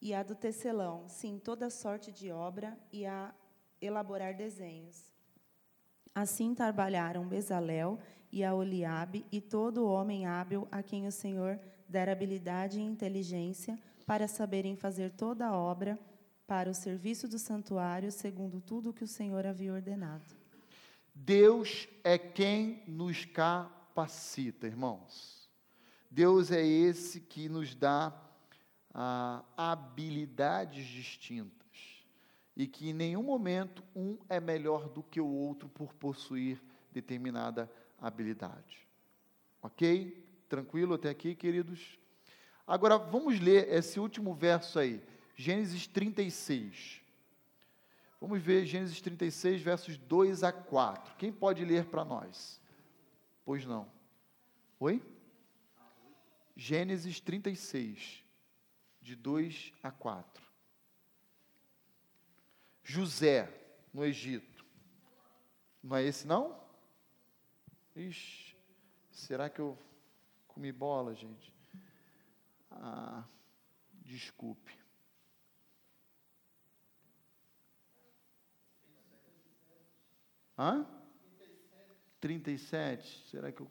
[0.00, 3.34] e a do tecelão, sim, toda sorte de obra, e a
[3.80, 5.12] elaborar desenhos.
[6.14, 7.98] Assim trabalharam Bezalel
[8.30, 11.58] e a Oliabe e todo homem hábil a quem o Senhor
[11.88, 15.98] dera habilidade e inteligência para saberem fazer toda a obra
[16.46, 20.34] para o serviço do santuário, segundo tudo que o Senhor havia ordenado.
[21.14, 25.50] Deus é quem nos capacita, irmãos.
[26.10, 28.14] Deus é esse que nos dá
[28.94, 31.54] ah, habilidades distintas.
[32.56, 36.58] e que em nenhum momento um é melhor do que o outro por possuir
[36.90, 37.70] determinada
[38.00, 38.88] habilidade.
[39.60, 40.24] Ok?
[40.48, 41.98] Tranquilo até aqui, queridos?
[42.66, 45.02] Agora vamos ler esse último verso aí,
[45.36, 47.02] Gênesis 36.
[48.18, 51.14] Vamos ver Gênesis 36, versos 2 a 4.
[51.16, 52.60] Quem pode ler para nós?
[53.44, 53.86] Pois não.
[54.80, 55.02] Oi?
[56.56, 58.24] Gênesis 36,
[59.02, 60.42] de 2 a 4.
[62.82, 63.52] José,
[63.92, 64.64] no Egito.
[65.82, 66.58] Não é esse não?
[67.94, 68.56] Ixi,
[69.10, 69.78] será que eu
[70.48, 71.52] comi bola, gente?
[72.70, 73.22] Ah,
[74.02, 74.85] desculpe.
[80.58, 80.86] Hã?
[82.20, 83.28] 37.
[83.30, 83.70] Será que eu.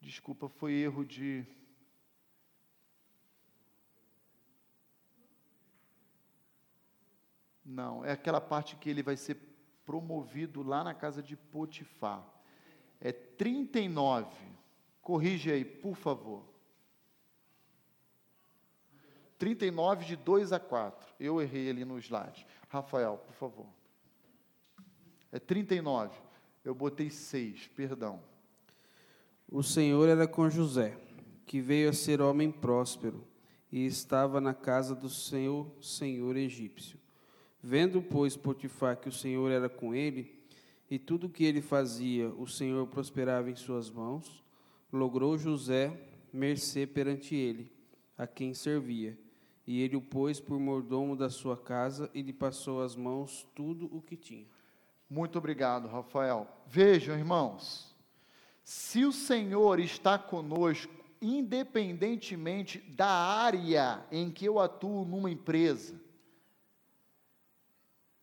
[0.00, 1.46] Desculpa, foi erro de.
[7.64, 9.36] Não, é aquela parte que ele vai ser
[9.84, 12.24] promovido lá na casa de Potifar.
[13.00, 14.28] É 39.
[15.00, 16.44] Corrige aí, por favor.
[19.38, 21.14] 39 de 2 a 4.
[21.20, 22.46] Eu errei ali no slide.
[22.68, 23.75] Rafael, por favor.
[25.32, 26.16] É 39.
[26.64, 28.20] Eu botei 6, perdão.
[29.48, 30.98] O Senhor era com José,
[31.46, 33.24] que veio a ser homem próspero,
[33.70, 36.98] e estava na casa do seu senhor egípcio.
[37.62, 40.36] Vendo, pois, Potifar que o Senhor era com ele,
[40.90, 44.44] e tudo o que ele fazia, o Senhor prosperava em suas mãos,
[44.92, 45.92] logrou José
[46.32, 47.72] mercê perante ele,
[48.16, 49.18] a quem servia.
[49.66, 53.88] E ele o pôs por mordomo da sua casa e lhe passou às mãos tudo
[53.94, 54.46] o que tinha.
[55.08, 56.48] Muito obrigado, Rafael.
[56.66, 57.94] Vejam, irmãos,
[58.64, 60.92] se o Senhor está conosco,
[61.22, 66.00] independentemente da área em que eu atuo numa empresa,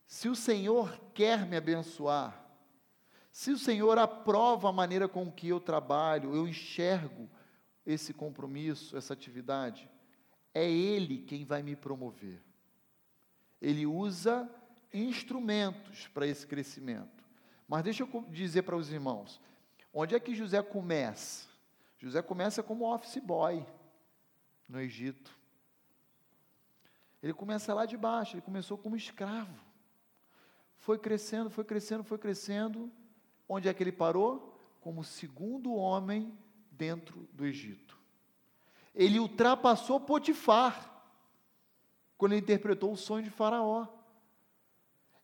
[0.06, 2.44] se o Senhor quer me abençoar,
[3.32, 7.28] se o Senhor aprova a maneira com que eu trabalho, eu enxergo
[7.86, 9.90] esse compromisso, essa atividade,
[10.54, 12.44] é Ele quem vai me promover.
[13.60, 14.48] Ele usa
[14.94, 17.24] instrumentos para esse crescimento.
[17.68, 19.42] Mas deixa eu dizer para os irmãos:
[19.94, 21.48] onde é que José começa?
[21.98, 23.66] José começa como office boy
[24.68, 25.38] no Egito.
[27.22, 29.58] Ele começa lá de baixo, ele começou como escravo.
[30.78, 32.92] Foi crescendo, foi crescendo, foi crescendo.
[33.48, 34.60] Onde é que ele parou?
[34.82, 36.38] Como segundo homem
[36.70, 37.98] dentro do Egito.
[38.94, 40.92] Ele ultrapassou Potifar
[42.18, 43.88] quando ele interpretou o sonho de Faraó.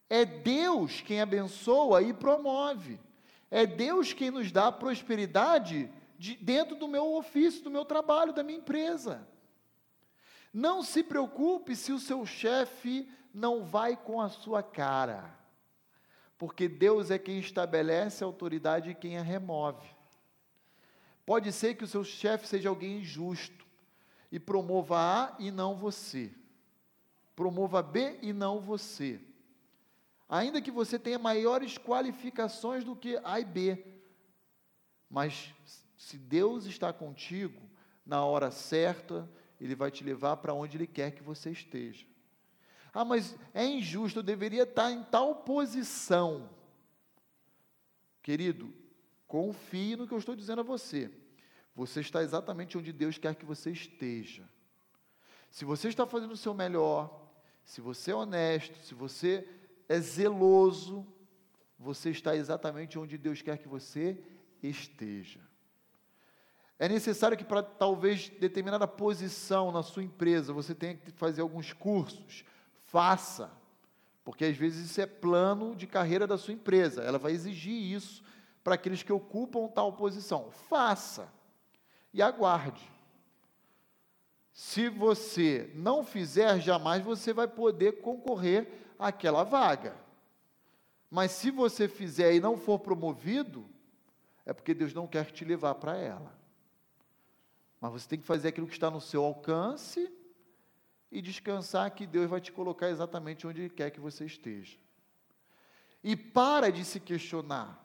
[0.09, 2.99] É Deus quem abençoa e promove.
[3.51, 8.43] É Deus quem nos dá prosperidade de, dentro do meu ofício, do meu trabalho, da
[8.43, 9.27] minha empresa.
[10.51, 15.37] Não se preocupe se o seu chefe não vai com a sua cara,
[16.39, 19.87] porque Deus é quem estabelece a autoridade e quem a remove.
[21.23, 23.67] Pode ser que o seu chefe seja alguém injusto
[24.31, 26.33] e promova A e não você,
[27.35, 29.21] promova B e não você
[30.29, 33.83] ainda que você tenha maiores qualificações do que A e B.
[35.09, 35.53] Mas
[35.97, 37.59] se Deus está contigo,
[38.05, 39.27] na hora certa,
[39.59, 42.05] Ele vai te levar para onde Ele quer que você esteja.
[42.93, 46.49] Ah, mas é injusto, eu deveria estar em tal posição.
[48.21, 48.73] Querido,
[49.27, 51.11] confie no que eu estou dizendo a você.
[51.75, 54.47] Você está exatamente onde Deus quer que você esteja.
[55.49, 57.27] Se você está fazendo o seu melhor,
[57.63, 59.47] se você é honesto, se você
[59.89, 61.05] é zeloso,
[61.77, 64.21] você está exatamente onde Deus quer que você
[64.61, 65.41] esteja.
[66.77, 71.73] É necessário que para talvez determinada posição na sua empresa você tenha que fazer alguns
[71.73, 72.45] cursos.
[72.85, 73.51] Faça,
[74.23, 77.01] porque às vezes isso é plano de carreira da sua empresa.
[77.01, 78.23] Ela vai exigir isso
[78.63, 80.51] para aqueles que ocupam tal posição.
[80.51, 81.27] Faça
[82.13, 82.87] e aguarde.
[84.53, 89.95] Se você não fizer, jamais você vai poder concorrer aquela vaga.
[91.09, 93.67] Mas se você fizer e não for promovido,
[94.45, 96.37] é porque Deus não quer te levar para ela.
[97.79, 100.11] Mas você tem que fazer aquilo que está no seu alcance
[101.11, 104.77] e descansar que Deus vai te colocar exatamente onde Ele quer que você esteja.
[106.03, 107.83] E para de se questionar,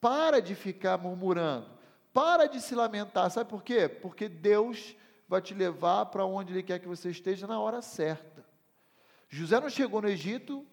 [0.00, 1.70] para de ficar murmurando,
[2.12, 3.30] para de se lamentar.
[3.30, 3.88] Sabe por quê?
[3.88, 4.96] Porque Deus
[5.28, 8.45] vai te levar para onde Ele quer que você esteja na hora certa.
[9.28, 10.64] José não chegou no Egito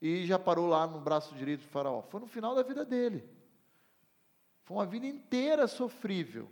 [0.00, 2.02] e já parou lá no braço direito de Faraó.
[2.02, 3.24] Foi no final da vida dele.
[4.64, 6.50] Foi uma vida inteira sofrível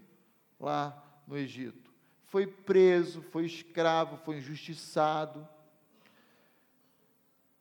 [0.58, 1.92] lá no Egito.
[2.26, 5.46] Foi preso, foi escravo, foi injustiçado.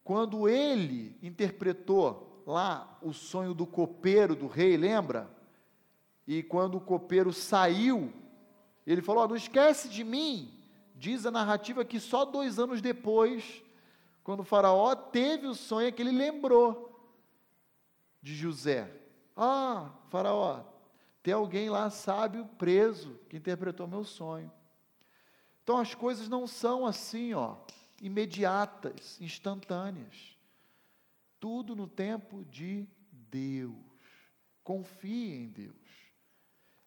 [0.03, 5.29] quando ele interpretou lá o sonho do copeiro do rei, lembra?
[6.27, 8.11] E quando o copeiro saiu,
[8.85, 10.53] ele falou: oh, Não esquece de mim.
[10.95, 13.61] Diz a narrativa que só dois anos depois,
[14.23, 16.89] quando o Faraó teve o sonho, é que ele lembrou
[18.21, 18.89] de José.
[19.35, 20.63] Ah, Faraó,
[21.21, 24.51] tem alguém lá sábio preso que interpretou meu sonho.
[25.63, 27.57] Então as coisas não são assim, ó,
[28.01, 30.37] imediatas, instantâneas.
[31.39, 33.75] Tudo no tempo de Deus.
[34.63, 35.75] Confie em Deus.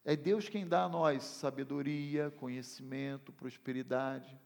[0.04, 4.38] É Deus quem dá a nós sabedoria, conhecimento, prosperidade.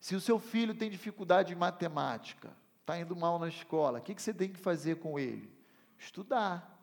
[0.00, 4.14] Se o seu filho tem dificuldade em matemática, está indo mal na escola, o que,
[4.14, 5.52] que você tem que fazer com ele?
[5.98, 6.78] Estudar.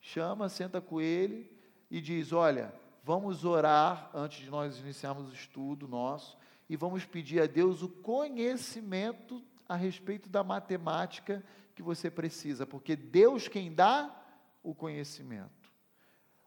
[0.00, 1.50] Chama, senta com ele
[1.88, 6.36] e diz: Olha, vamos orar antes de nós iniciarmos o estudo nosso
[6.68, 11.44] e vamos pedir a Deus o conhecimento a respeito da matemática
[11.74, 14.14] que você precisa, porque Deus quem dá
[14.62, 15.72] o conhecimento.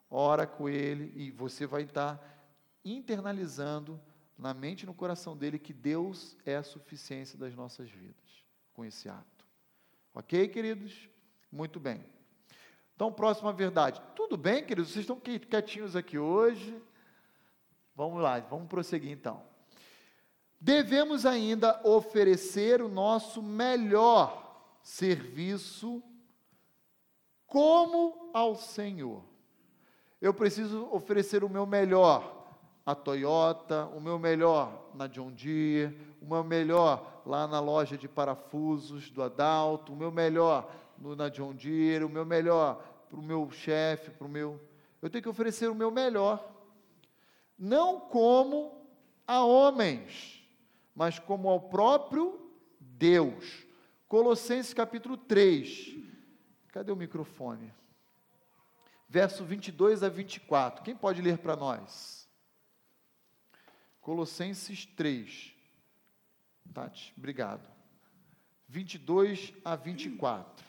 [0.09, 2.21] Ora com ele e você vai estar
[2.83, 3.99] internalizando
[4.41, 8.83] na mente e no coração dele que Deus é a suficiência das nossas vidas, com
[8.83, 9.45] esse ato.
[10.15, 11.07] Ok, queridos?
[11.51, 12.03] Muito bem.
[12.95, 14.01] Então, próxima verdade.
[14.15, 14.91] Tudo bem, queridos?
[14.91, 16.75] Vocês estão quietinhos aqui hoje?
[17.95, 19.43] Vamos lá, vamos prosseguir então.
[20.59, 26.01] Devemos ainda oferecer o nosso melhor serviço
[27.45, 29.23] como ao Senhor.
[30.19, 32.40] Eu preciso oferecer o meu melhor
[32.85, 38.07] a Toyota, o meu melhor na John Deere, o meu melhor lá na loja de
[38.07, 43.23] parafusos do Adalto, o meu melhor no, na John Deere, o meu melhor para o
[43.23, 44.59] meu chefe, para o meu.
[45.01, 46.47] Eu tenho que oferecer o meu melhor.
[47.57, 48.87] Não como
[49.27, 50.41] a homens
[50.95, 52.39] mas como ao próprio
[52.79, 53.65] Deus.
[54.07, 55.95] Colossenses capítulo 3.
[56.69, 57.73] Cadê o microfone?
[59.07, 60.83] Verso 22 a 24.
[60.83, 62.20] Quem pode ler para nós?
[64.01, 65.53] Colossenses 3.
[66.73, 67.61] Tati, obrigado.
[68.67, 70.65] 22 a 24.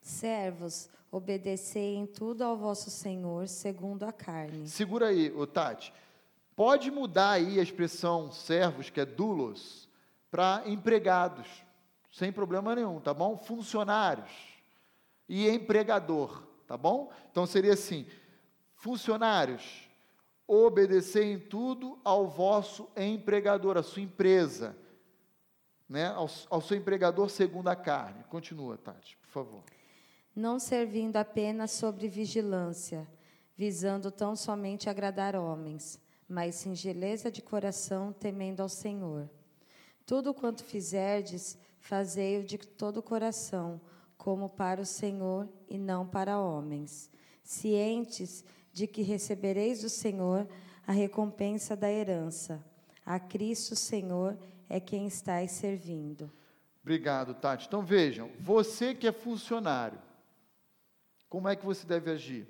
[0.00, 4.68] Servos, obedecei em tudo ao vosso Senhor, segundo a carne.
[4.68, 5.92] Segura aí, ô Tati.
[6.54, 9.88] Pode mudar aí a expressão servos, que é dulos,
[10.30, 11.46] para empregados,
[12.12, 13.36] sem problema nenhum, tá bom?
[13.36, 14.30] Funcionários
[15.28, 17.12] e empregador, tá bom?
[17.30, 18.06] Então seria assim:
[18.74, 19.85] funcionários,
[20.46, 24.76] obedecer em tudo ao vosso empregador, a sua empresa,
[25.88, 26.08] né?
[26.08, 28.24] Ao, ao seu empregador segundo a carne.
[28.24, 29.64] Continua, Tati, por favor.
[30.34, 33.08] Não servindo apenas sobre vigilância,
[33.56, 39.28] visando tão somente agradar homens mas singeleza de coração, temendo ao Senhor.
[40.04, 43.80] Tudo quanto fizerdes, fazei-o de todo o coração,
[44.16, 47.10] como para o Senhor e não para homens,
[47.42, 48.44] cientes
[48.76, 50.46] de que recebereis do Senhor
[50.86, 52.62] a recompensa da herança.
[53.06, 54.36] A Cristo Senhor
[54.68, 56.30] é quem estáis servindo.
[56.82, 57.66] Obrigado, Tati.
[57.66, 59.98] Então vejam, você que é funcionário,
[61.26, 62.46] como é que você deve agir?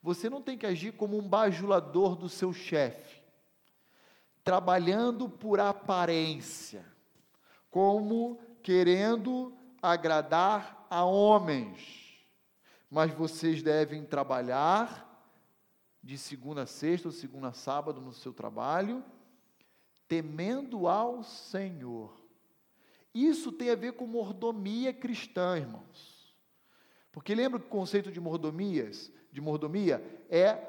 [0.00, 3.20] Você não tem que agir como um bajulador do seu chefe,
[4.44, 6.86] trabalhando por aparência,
[7.68, 12.16] como querendo agradar a homens.
[12.88, 15.11] Mas vocês devem trabalhar
[16.02, 19.04] de segunda a sexta ou segunda a sábado no seu trabalho,
[20.08, 22.20] temendo ao Senhor.
[23.14, 26.34] Isso tem a ver com mordomia cristã, irmãos.
[27.12, 29.12] Porque lembra o conceito de mordomias?
[29.32, 30.68] de mordomia é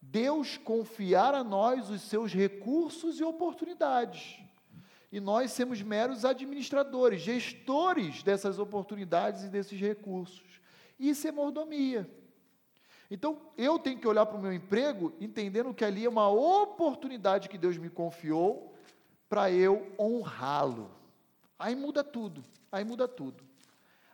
[0.00, 4.38] Deus confiar a nós os seus recursos e oportunidades.
[5.10, 10.60] E nós sermos meros administradores, gestores dessas oportunidades e desses recursos.
[10.98, 12.08] Isso é mordomia.
[13.14, 17.48] Então, eu tenho que olhar para o meu emprego entendendo que ali é uma oportunidade
[17.48, 18.74] que Deus me confiou
[19.28, 20.90] para eu honrá-lo.
[21.56, 22.42] Aí muda tudo,
[22.72, 23.44] aí muda tudo.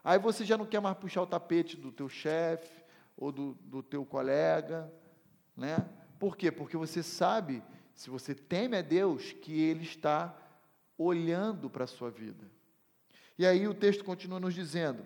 [0.04, 2.84] Aí você já não quer mais puxar o tapete do teu chefe,
[3.16, 4.92] ou do, do teu colega,
[5.56, 5.78] né?
[6.18, 6.52] Por quê?
[6.52, 7.62] Porque você sabe,
[7.94, 10.36] se você teme a Deus, que Ele está
[10.98, 12.44] olhando para a sua vida.
[13.38, 15.02] E aí o texto continua nos dizendo: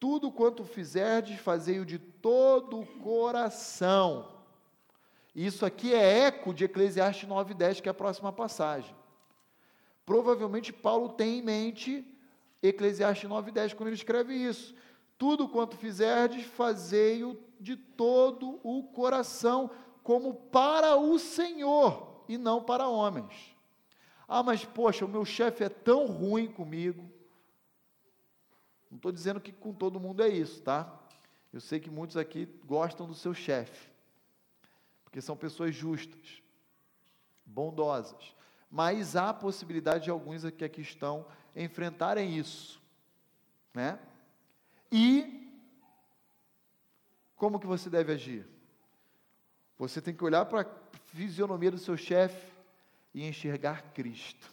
[0.00, 4.28] tudo quanto fizerdes, fazei-o de todo o coração.
[5.34, 8.94] Isso aqui é eco de Eclesiastes 9,10, que é a próxima passagem.
[10.04, 12.04] Provavelmente Paulo tem em mente
[12.62, 14.74] Eclesiastes 9,10 quando ele escreve isso.
[15.16, 19.70] Tudo quanto fizerdes, fazei-o de todo o coração,
[20.02, 23.54] como para o Senhor e não para homens.
[24.26, 27.10] Ah, mas poxa, o meu chefe é tão ruim comigo.
[28.90, 30.98] Não estou dizendo que com todo mundo é isso, tá?
[31.52, 33.90] Eu sei que muitos aqui gostam do seu chefe,
[35.04, 36.42] porque são pessoas justas,
[37.44, 38.34] bondosas.
[38.70, 41.26] Mas há a possibilidade de alguns que aqui estão
[41.56, 42.80] enfrentarem isso,
[43.74, 43.98] né?
[44.92, 45.48] E
[47.34, 48.46] como que você deve agir?
[49.78, 52.52] Você tem que olhar para a fisionomia do seu chefe
[53.14, 54.50] e enxergar Cristo.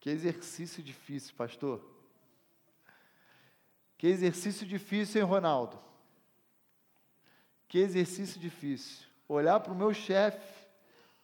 [0.00, 1.97] Que exercício difícil, pastor.
[3.98, 5.78] Que exercício difícil, hein, Ronaldo?
[7.66, 9.06] Que exercício difícil.
[9.28, 10.66] Olhar para o meu chefe,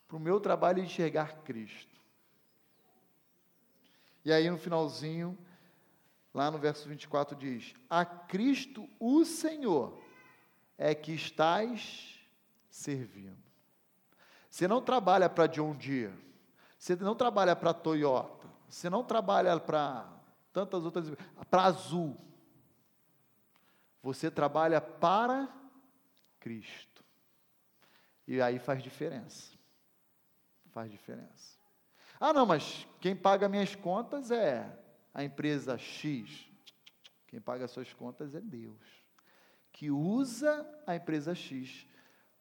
[0.08, 1.94] para o meu trabalho e enxergar Cristo.
[4.24, 5.38] E aí no finalzinho,
[6.34, 10.02] lá no verso 24 diz: A Cristo o Senhor
[10.76, 12.18] é que estás
[12.68, 13.42] servindo.
[14.50, 16.14] Você não trabalha para John Deere,
[16.78, 20.08] você não trabalha para Toyota, você não trabalha para
[20.52, 21.10] tantas outras,
[21.48, 22.16] para Azul.
[24.04, 25.48] Você trabalha para
[26.38, 27.02] Cristo.
[28.28, 29.56] E aí faz diferença.
[30.72, 31.58] Faz diferença.
[32.20, 34.78] Ah, não, mas quem paga minhas contas é
[35.14, 36.46] a empresa X.
[37.26, 38.84] Quem paga suas contas é Deus,
[39.72, 41.86] que usa a empresa X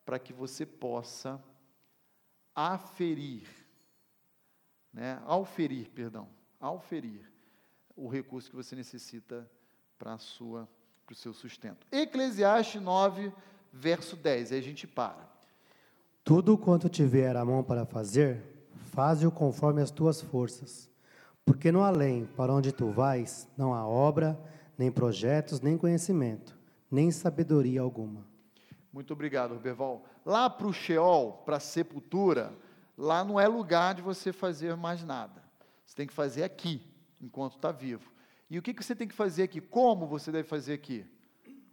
[0.03, 1.41] para que você possa
[2.53, 3.47] aferir,
[4.91, 5.23] né?
[5.25, 7.31] Auferir, perdão, auferir
[7.95, 9.49] o recurso que você necessita
[9.97, 10.69] para a sua
[11.05, 11.85] para o seu sustento.
[11.91, 13.31] Eclesiastes 9,
[13.71, 15.29] verso 10, aí a gente para.
[16.23, 18.41] Tudo quanto tiver a mão para fazer,
[18.91, 20.89] faze-o conforme as tuas forças.
[21.45, 24.39] Porque no além, para onde tu vais, não há obra,
[24.77, 26.57] nem projetos, nem conhecimento,
[26.89, 28.25] nem sabedoria alguma.
[28.91, 30.05] Muito obrigado, Ruberval.
[30.25, 32.53] Lá para o Sheol, para a sepultura,
[32.97, 35.43] lá não é lugar de você fazer mais nada.
[35.85, 36.81] Você tem que fazer aqui,
[37.19, 38.12] enquanto está vivo.
[38.53, 39.59] E o que, que você tem que fazer aqui?
[39.59, 41.03] Como você deve fazer aqui?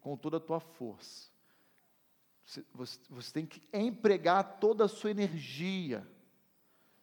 [0.00, 1.28] Com toda a tua força.
[2.42, 6.08] Você, você, você tem que empregar toda a sua energia.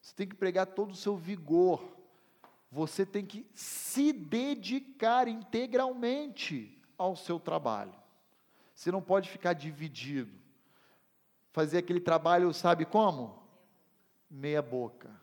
[0.02, 1.96] Você tem que empregar todo o seu vigor.
[2.72, 7.94] Você tem que se dedicar integralmente ao seu trabalho.
[8.74, 10.34] Você não pode ficar dividido.
[11.52, 13.48] Fazer aquele trabalho, sabe como?
[14.28, 15.16] Meia boca.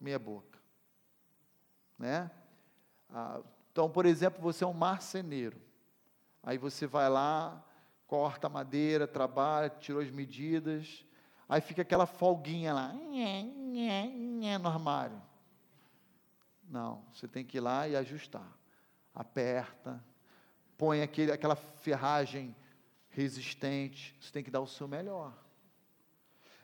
[0.00, 0.56] Meia boca.
[1.98, 2.30] Né?
[3.12, 3.40] Ah,
[3.72, 5.60] então, por exemplo, você é um marceneiro.
[6.42, 7.62] Aí você vai lá,
[8.06, 11.04] corta a madeira, trabalha, tirou as medidas,
[11.48, 12.92] aí fica aquela folguinha lá,
[14.58, 15.20] no armário.
[16.68, 18.46] Não, você tem que ir lá e ajustar.
[19.14, 20.02] Aperta,
[20.78, 22.54] põe aquele, aquela ferragem
[23.10, 25.36] resistente, você tem que dar o seu melhor.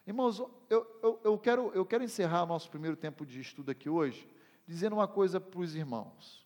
[0.07, 4.29] Irmãos, eu, eu, eu, quero, eu quero encerrar nosso primeiro tempo de estudo aqui hoje,
[4.67, 6.45] dizendo uma coisa para os irmãos.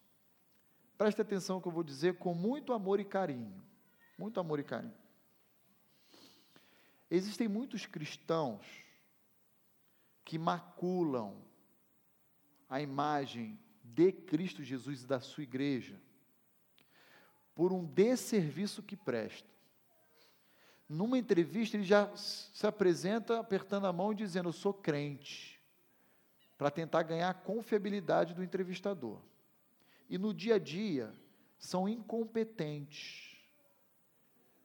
[0.99, 3.63] Preste atenção no que eu vou dizer com muito amor e carinho.
[4.19, 4.95] Muito amor e carinho.
[7.11, 8.65] Existem muitos cristãos
[10.25, 11.35] que maculam
[12.69, 16.01] a imagem de Cristo Jesus e da sua igreja
[17.55, 19.49] por um desserviço que presta.
[20.89, 25.50] Numa entrevista, ele já se apresenta apertando a mão e dizendo: Eu sou crente
[26.61, 29.19] para tentar ganhar a confiabilidade do entrevistador.
[30.11, 31.11] E no dia a dia,
[31.59, 33.35] são incompetentes.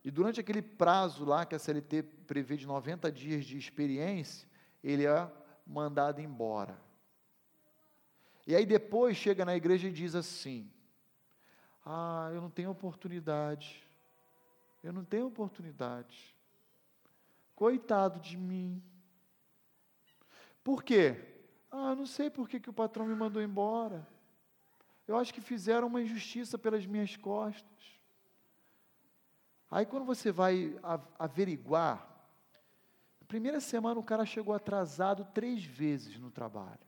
[0.04, 4.46] E durante aquele prazo lá que a CLT prevê de 90 dias de experiência,
[4.84, 5.32] ele é
[5.66, 6.78] mandado embora.
[8.46, 10.70] E aí depois chega na igreja e diz assim:
[11.86, 13.89] Ah, eu não tenho oportunidade.
[14.84, 16.36] Eu não tenho oportunidade.
[17.56, 18.84] Coitado de mim.
[20.62, 21.34] Por quê?
[21.78, 24.07] Ah, não sei por que, que o patrão me mandou embora.
[25.05, 27.99] Eu acho que fizeram uma injustiça pelas minhas costas.
[29.69, 30.80] Aí quando você vai
[31.19, 31.97] averiguar,
[33.19, 36.80] na primeira semana o cara chegou atrasado três vezes no trabalho.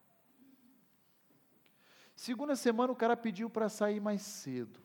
[2.15, 4.79] Segunda semana o cara pediu para sair mais cedo.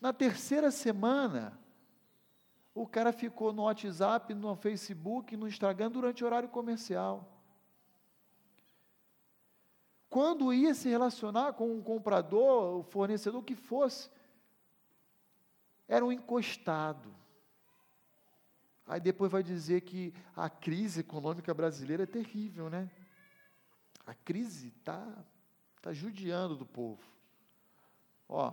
[0.00, 1.58] Na terceira semana,
[2.72, 7.41] o cara ficou no WhatsApp, no Facebook, no Instagram durante o horário comercial.
[10.12, 14.10] Quando ia se relacionar com um comprador, o fornecedor, o que fosse,
[15.88, 17.10] era um encostado.
[18.86, 22.90] Aí depois vai dizer que a crise econômica brasileira é terrível, né?
[24.04, 25.02] A crise está
[25.80, 27.02] tá judiando do povo.
[28.28, 28.52] Ó,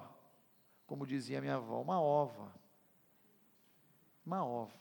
[0.88, 2.54] como dizia minha avó, uma ova.
[4.26, 4.80] Uma ova.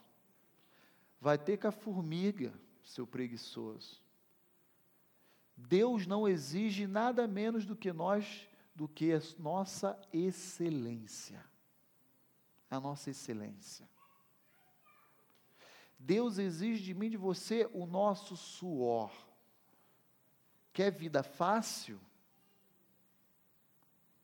[1.20, 2.54] Vai ter com a formiga,
[2.84, 4.00] seu preguiçoso.
[5.58, 11.44] Deus não exige nada menos do que nós, do que a nossa excelência.
[12.70, 13.88] A nossa excelência.
[15.98, 19.10] Deus exige de mim e de você o nosso suor.
[20.72, 22.00] Quer vida fácil?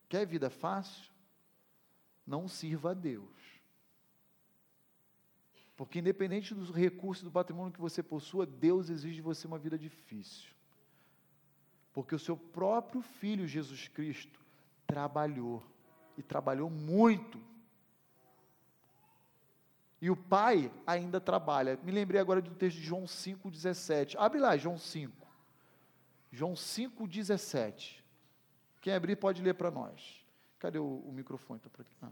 [0.08, 1.12] Quer vida fácil?
[2.24, 3.34] Não sirva a Deus.
[5.76, 9.76] Porque, independente dos recursos do patrimônio que você possua, Deus exige de você uma vida
[9.76, 10.53] difícil.
[11.94, 14.40] Porque o seu próprio filho, Jesus Cristo,
[14.86, 15.64] trabalhou.
[16.18, 17.40] E trabalhou muito.
[20.00, 21.78] E o pai ainda trabalha.
[21.82, 24.16] Me lembrei agora do texto de João 5,17.
[24.18, 25.26] Abre lá, João 5.
[26.30, 28.02] João 5,17.
[28.80, 30.22] Quem abrir pode ler para nós.
[30.58, 31.60] Cadê o, o microfone?
[31.60, 31.70] Tá
[32.02, 32.10] ah.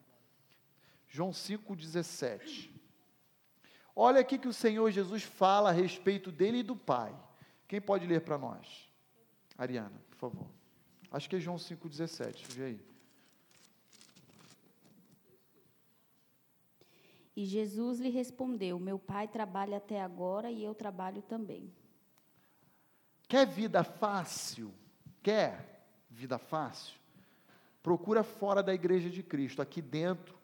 [1.09, 2.70] João 5,17.
[3.95, 7.14] Olha aqui que o Senhor Jesus fala a respeito dele e do Pai.
[7.68, 8.91] Quem pode ler para nós?
[9.62, 10.46] Ariana, por favor.
[11.10, 12.46] Acho que é João 5,17.
[12.52, 12.80] Vê aí.
[17.34, 21.72] E Jesus lhe respondeu: Meu pai trabalha até agora e eu trabalho também.
[23.28, 24.72] Quer vida fácil?
[25.22, 27.00] Quer vida fácil?
[27.82, 29.62] Procura fora da igreja de Cristo.
[29.62, 30.36] Aqui dentro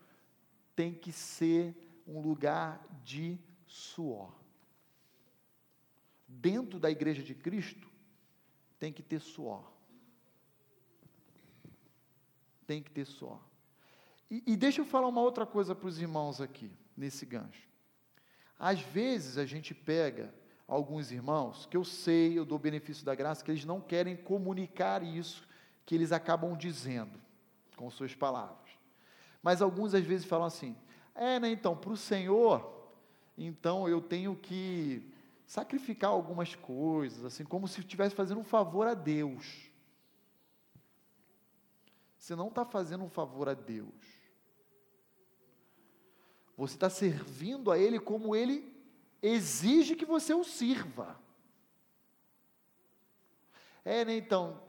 [0.75, 1.75] tem que ser
[2.07, 4.33] um lugar de suor.
[6.27, 7.88] Dentro da igreja de Cristo,
[8.79, 9.65] tem que ter suor.
[12.67, 13.41] Tem que ter suor.
[14.31, 17.67] E, e deixa eu falar uma outra coisa para os irmãos aqui, nesse gancho.
[18.59, 20.35] Às vezes a gente pega
[20.67, 25.03] alguns irmãos, que eu sei, eu dou benefício da graça, que eles não querem comunicar
[25.03, 25.49] isso
[25.87, 27.19] que eles acabam dizendo
[27.75, 28.69] com suas palavras.
[29.43, 30.77] Mas alguns às vezes falam assim:
[31.15, 32.91] é, né, então, para o Senhor,
[33.39, 35.11] então eu tenho que
[35.49, 39.73] sacrificar algumas coisas, assim, como se estivesse fazendo um favor a Deus.
[42.19, 43.89] Você não está fazendo um favor a Deus.
[46.55, 48.77] Você está servindo a Ele como Ele
[49.23, 51.19] exige que você o sirva.
[53.83, 54.63] É, né, então,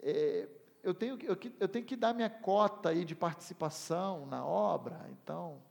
[0.00, 0.50] é,
[0.82, 5.62] eu, tenho, eu, eu tenho que dar minha cota aí de participação na obra, então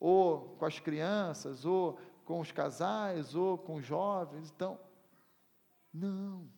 [0.00, 1.98] ou com as crianças, ou
[2.30, 4.52] com os casais, ou com os jovens.
[4.54, 4.78] Então,
[5.92, 6.48] não.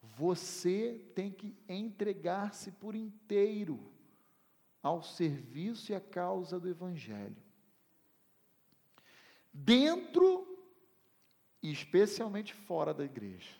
[0.00, 3.92] Você tem que entregar-se por inteiro
[4.80, 7.36] ao serviço e à causa do Evangelho.
[9.52, 10.56] Dentro
[11.60, 13.56] e especialmente fora da igreja.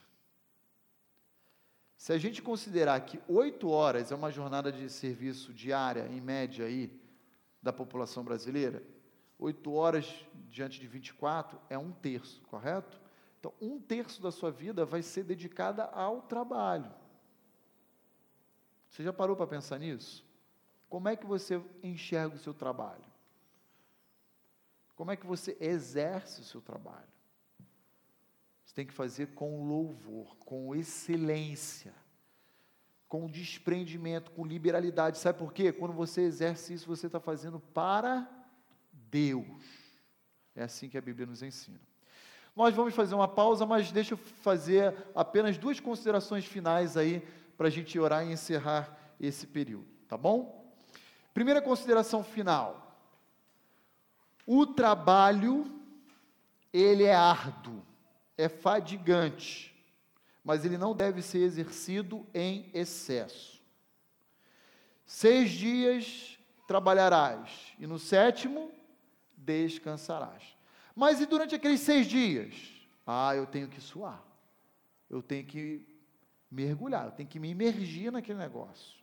[1.97, 6.67] Se a gente considerar que oito horas é uma jornada de serviço diária, em média,
[6.67, 6.97] aí,
[7.61, 8.81] da população brasileira,
[9.39, 13.01] 8 horas diante de 24 é um terço, correto?
[13.39, 16.93] Então, um terço da sua vida vai ser dedicada ao trabalho.
[18.89, 20.25] Você já parou para pensar nisso?
[20.89, 23.05] Como é que você enxerga o seu trabalho?
[24.95, 27.07] Como é que você exerce o seu trabalho?
[28.65, 31.95] Você tem que fazer com louvor, com excelência
[33.09, 35.19] com desprendimento, com liberalidade.
[35.19, 35.73] Sabe por quê?
[35.73, 38.29] Quando você exerce isso, você está fazendo para
[39.11, 39.47] Deus.
[40.55, 41.81] É assim que a Bíblia nos ensina.
[42.55, 47.27] Nós vamos fazer uma pausa, mas deixa eu fazer apenas duas considerações finais aí
[47.57, 50.75] para a gente orar e encerrar esse período, tá bom?
[51.35, 52.99] Primeira consideração final.
[54.47, 55.71] O trabalho,
[56.73, 57.85] ele é árduo,
[58.39, 59.77] é fadigante
[60.47, 63.61] mas ele não deve ser exercido em excesso.
[65.05, 66.39] Seis dias
[66.69, 68.71] trabalharás, e no sétimo
[69.47, 70.57] descansarás.
[70.95, 72.73] Mas e durante aqueles seis dias?
[73.07, 74.23] Ah, eu tenho que suar,
[75.09, 75.87] eu tenho que
[76.51, 78.99] mergulhar, eu tenho que me imergir naquele negócio,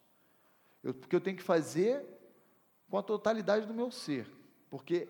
[0.83, 2.03] eu, porque eu tenho que fazer
[2.89, 4.27] com a totalidade do meu ser,
[4.69, 5.07] porque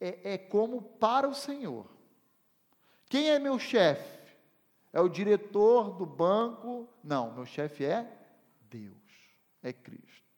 [0.00, 1.86] é, é como para o Senhor.
[3.08, 4.18] Quem é meu chefe?
[4.92, 6.88] É o diretor do banco.
[7.02, 8.10] Não, meu chefe é
[8.68, 8.96] Deus,
[9.62, 10.28] é Cristo.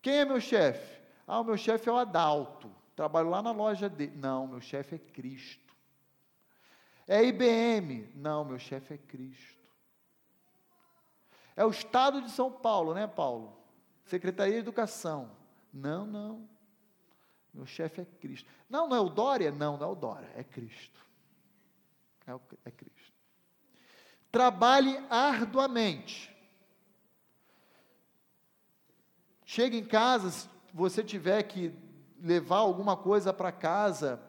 [0.00, 1.00] Quem é meu chefe?
[1.26, 2.79] Ah, o meu chefe é o Adalto.
[3.00, 4.12] Trabalho lá na loja dele.
[4.14, 5.74] Não, meu chefe é Cristo.
[7.08, 8.12] É IBM?
[8.14, 9.58] Não, meu chefe é Cristo.
[11.56, 13.56] É o Estado de São Paulo, né, Paulo?
[14.04, 15.34] Secretaria de Educação.
[15.72, 16.46] Não, não.
[17.54, 18.46] Meu chefe é Cristo.
[18.68, 19.50] Não, não é o Dória?
[19.50, 21.00] Não, não é o Dória, é Cristo.
[22.26, 23.14] É, o, é Cristo.
[24.30, 26.36] Trabalhe arduamente.
[29.46, 31.74] Chega em casa, se você tiver que
[32.22, 34.20] levar alguma coisa para casa,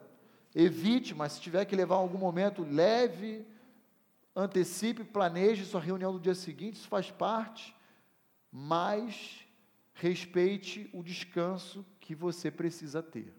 [0.54, 3.46] evite, mas se tiver que levar em algum momento, leve
[4.34, 7.74] antecipe, planeje sua reunião do dia seguinte, isso faz parte,
[8.50, 9.46] mas
[9.94, 13.34] respeite o descanso que você precisa ter.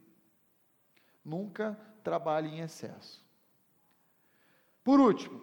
[1.25, 3.23] Nunca trabalhe em excesso.
[4.83, 5.41] Por último,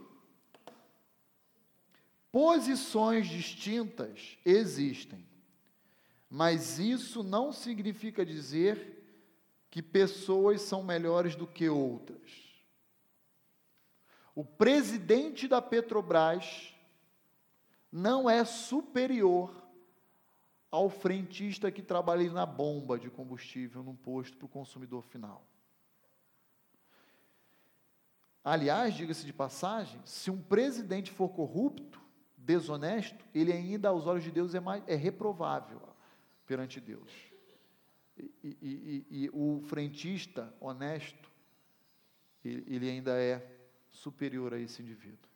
[2.31, 5.27] posições distintas existem,
[6.29, 9.00] mas isso não significa dizer
[9.71, 12.51] que pessoas são melhores do que outras.
[14.35, 16.75] O presidente da Petrobras
[17.93, 19.55] não é superior
[20.71, 25.45] ao frentista que trabalha na bomba de combustível num posto para o consumidor final.
[28.43, 32.01] Aliás, diga-se de passagem, se um presidente for corrupto,
[32.37, 35.81] desonesto, ele ainda, aos olhos de Deus, é, mais, é reprovável
[36.47, 37.30] perante Deus.
[38.43, 41.31] E, e, e, o frentista honesto,
[42.45, 43.45] ele ainda é
[43.91, 45.29] superior a esse indivíduo.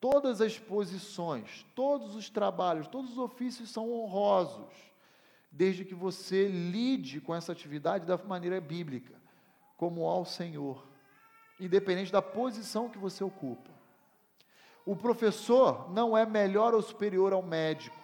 [0.00, 4.72] Todas as posições, todos os trabalhos, todos os ofícios são honrosos,
[5.50, 9.14] desde que você lide com essa atividade da maneira bíblica,
[9.76, 10.86] como ao Senhor,
[11.58, 13.70] independente da posição que você ocupa.
[14.84, 18.03] O professor não é melhor ou superior ao médico.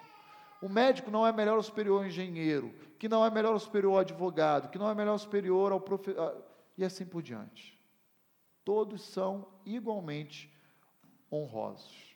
[0.60, 3.94] O médico não é melhor ou superior ao engenheiro, que não é melhor ou superior
[3.94, 6.44] ao advogado, que não é melhor ou superior ao professor,
[6.76, 7.80] e assim por diante
[8.64, 10.48] todos são igualmente
[11.30, 12.09] honrosos.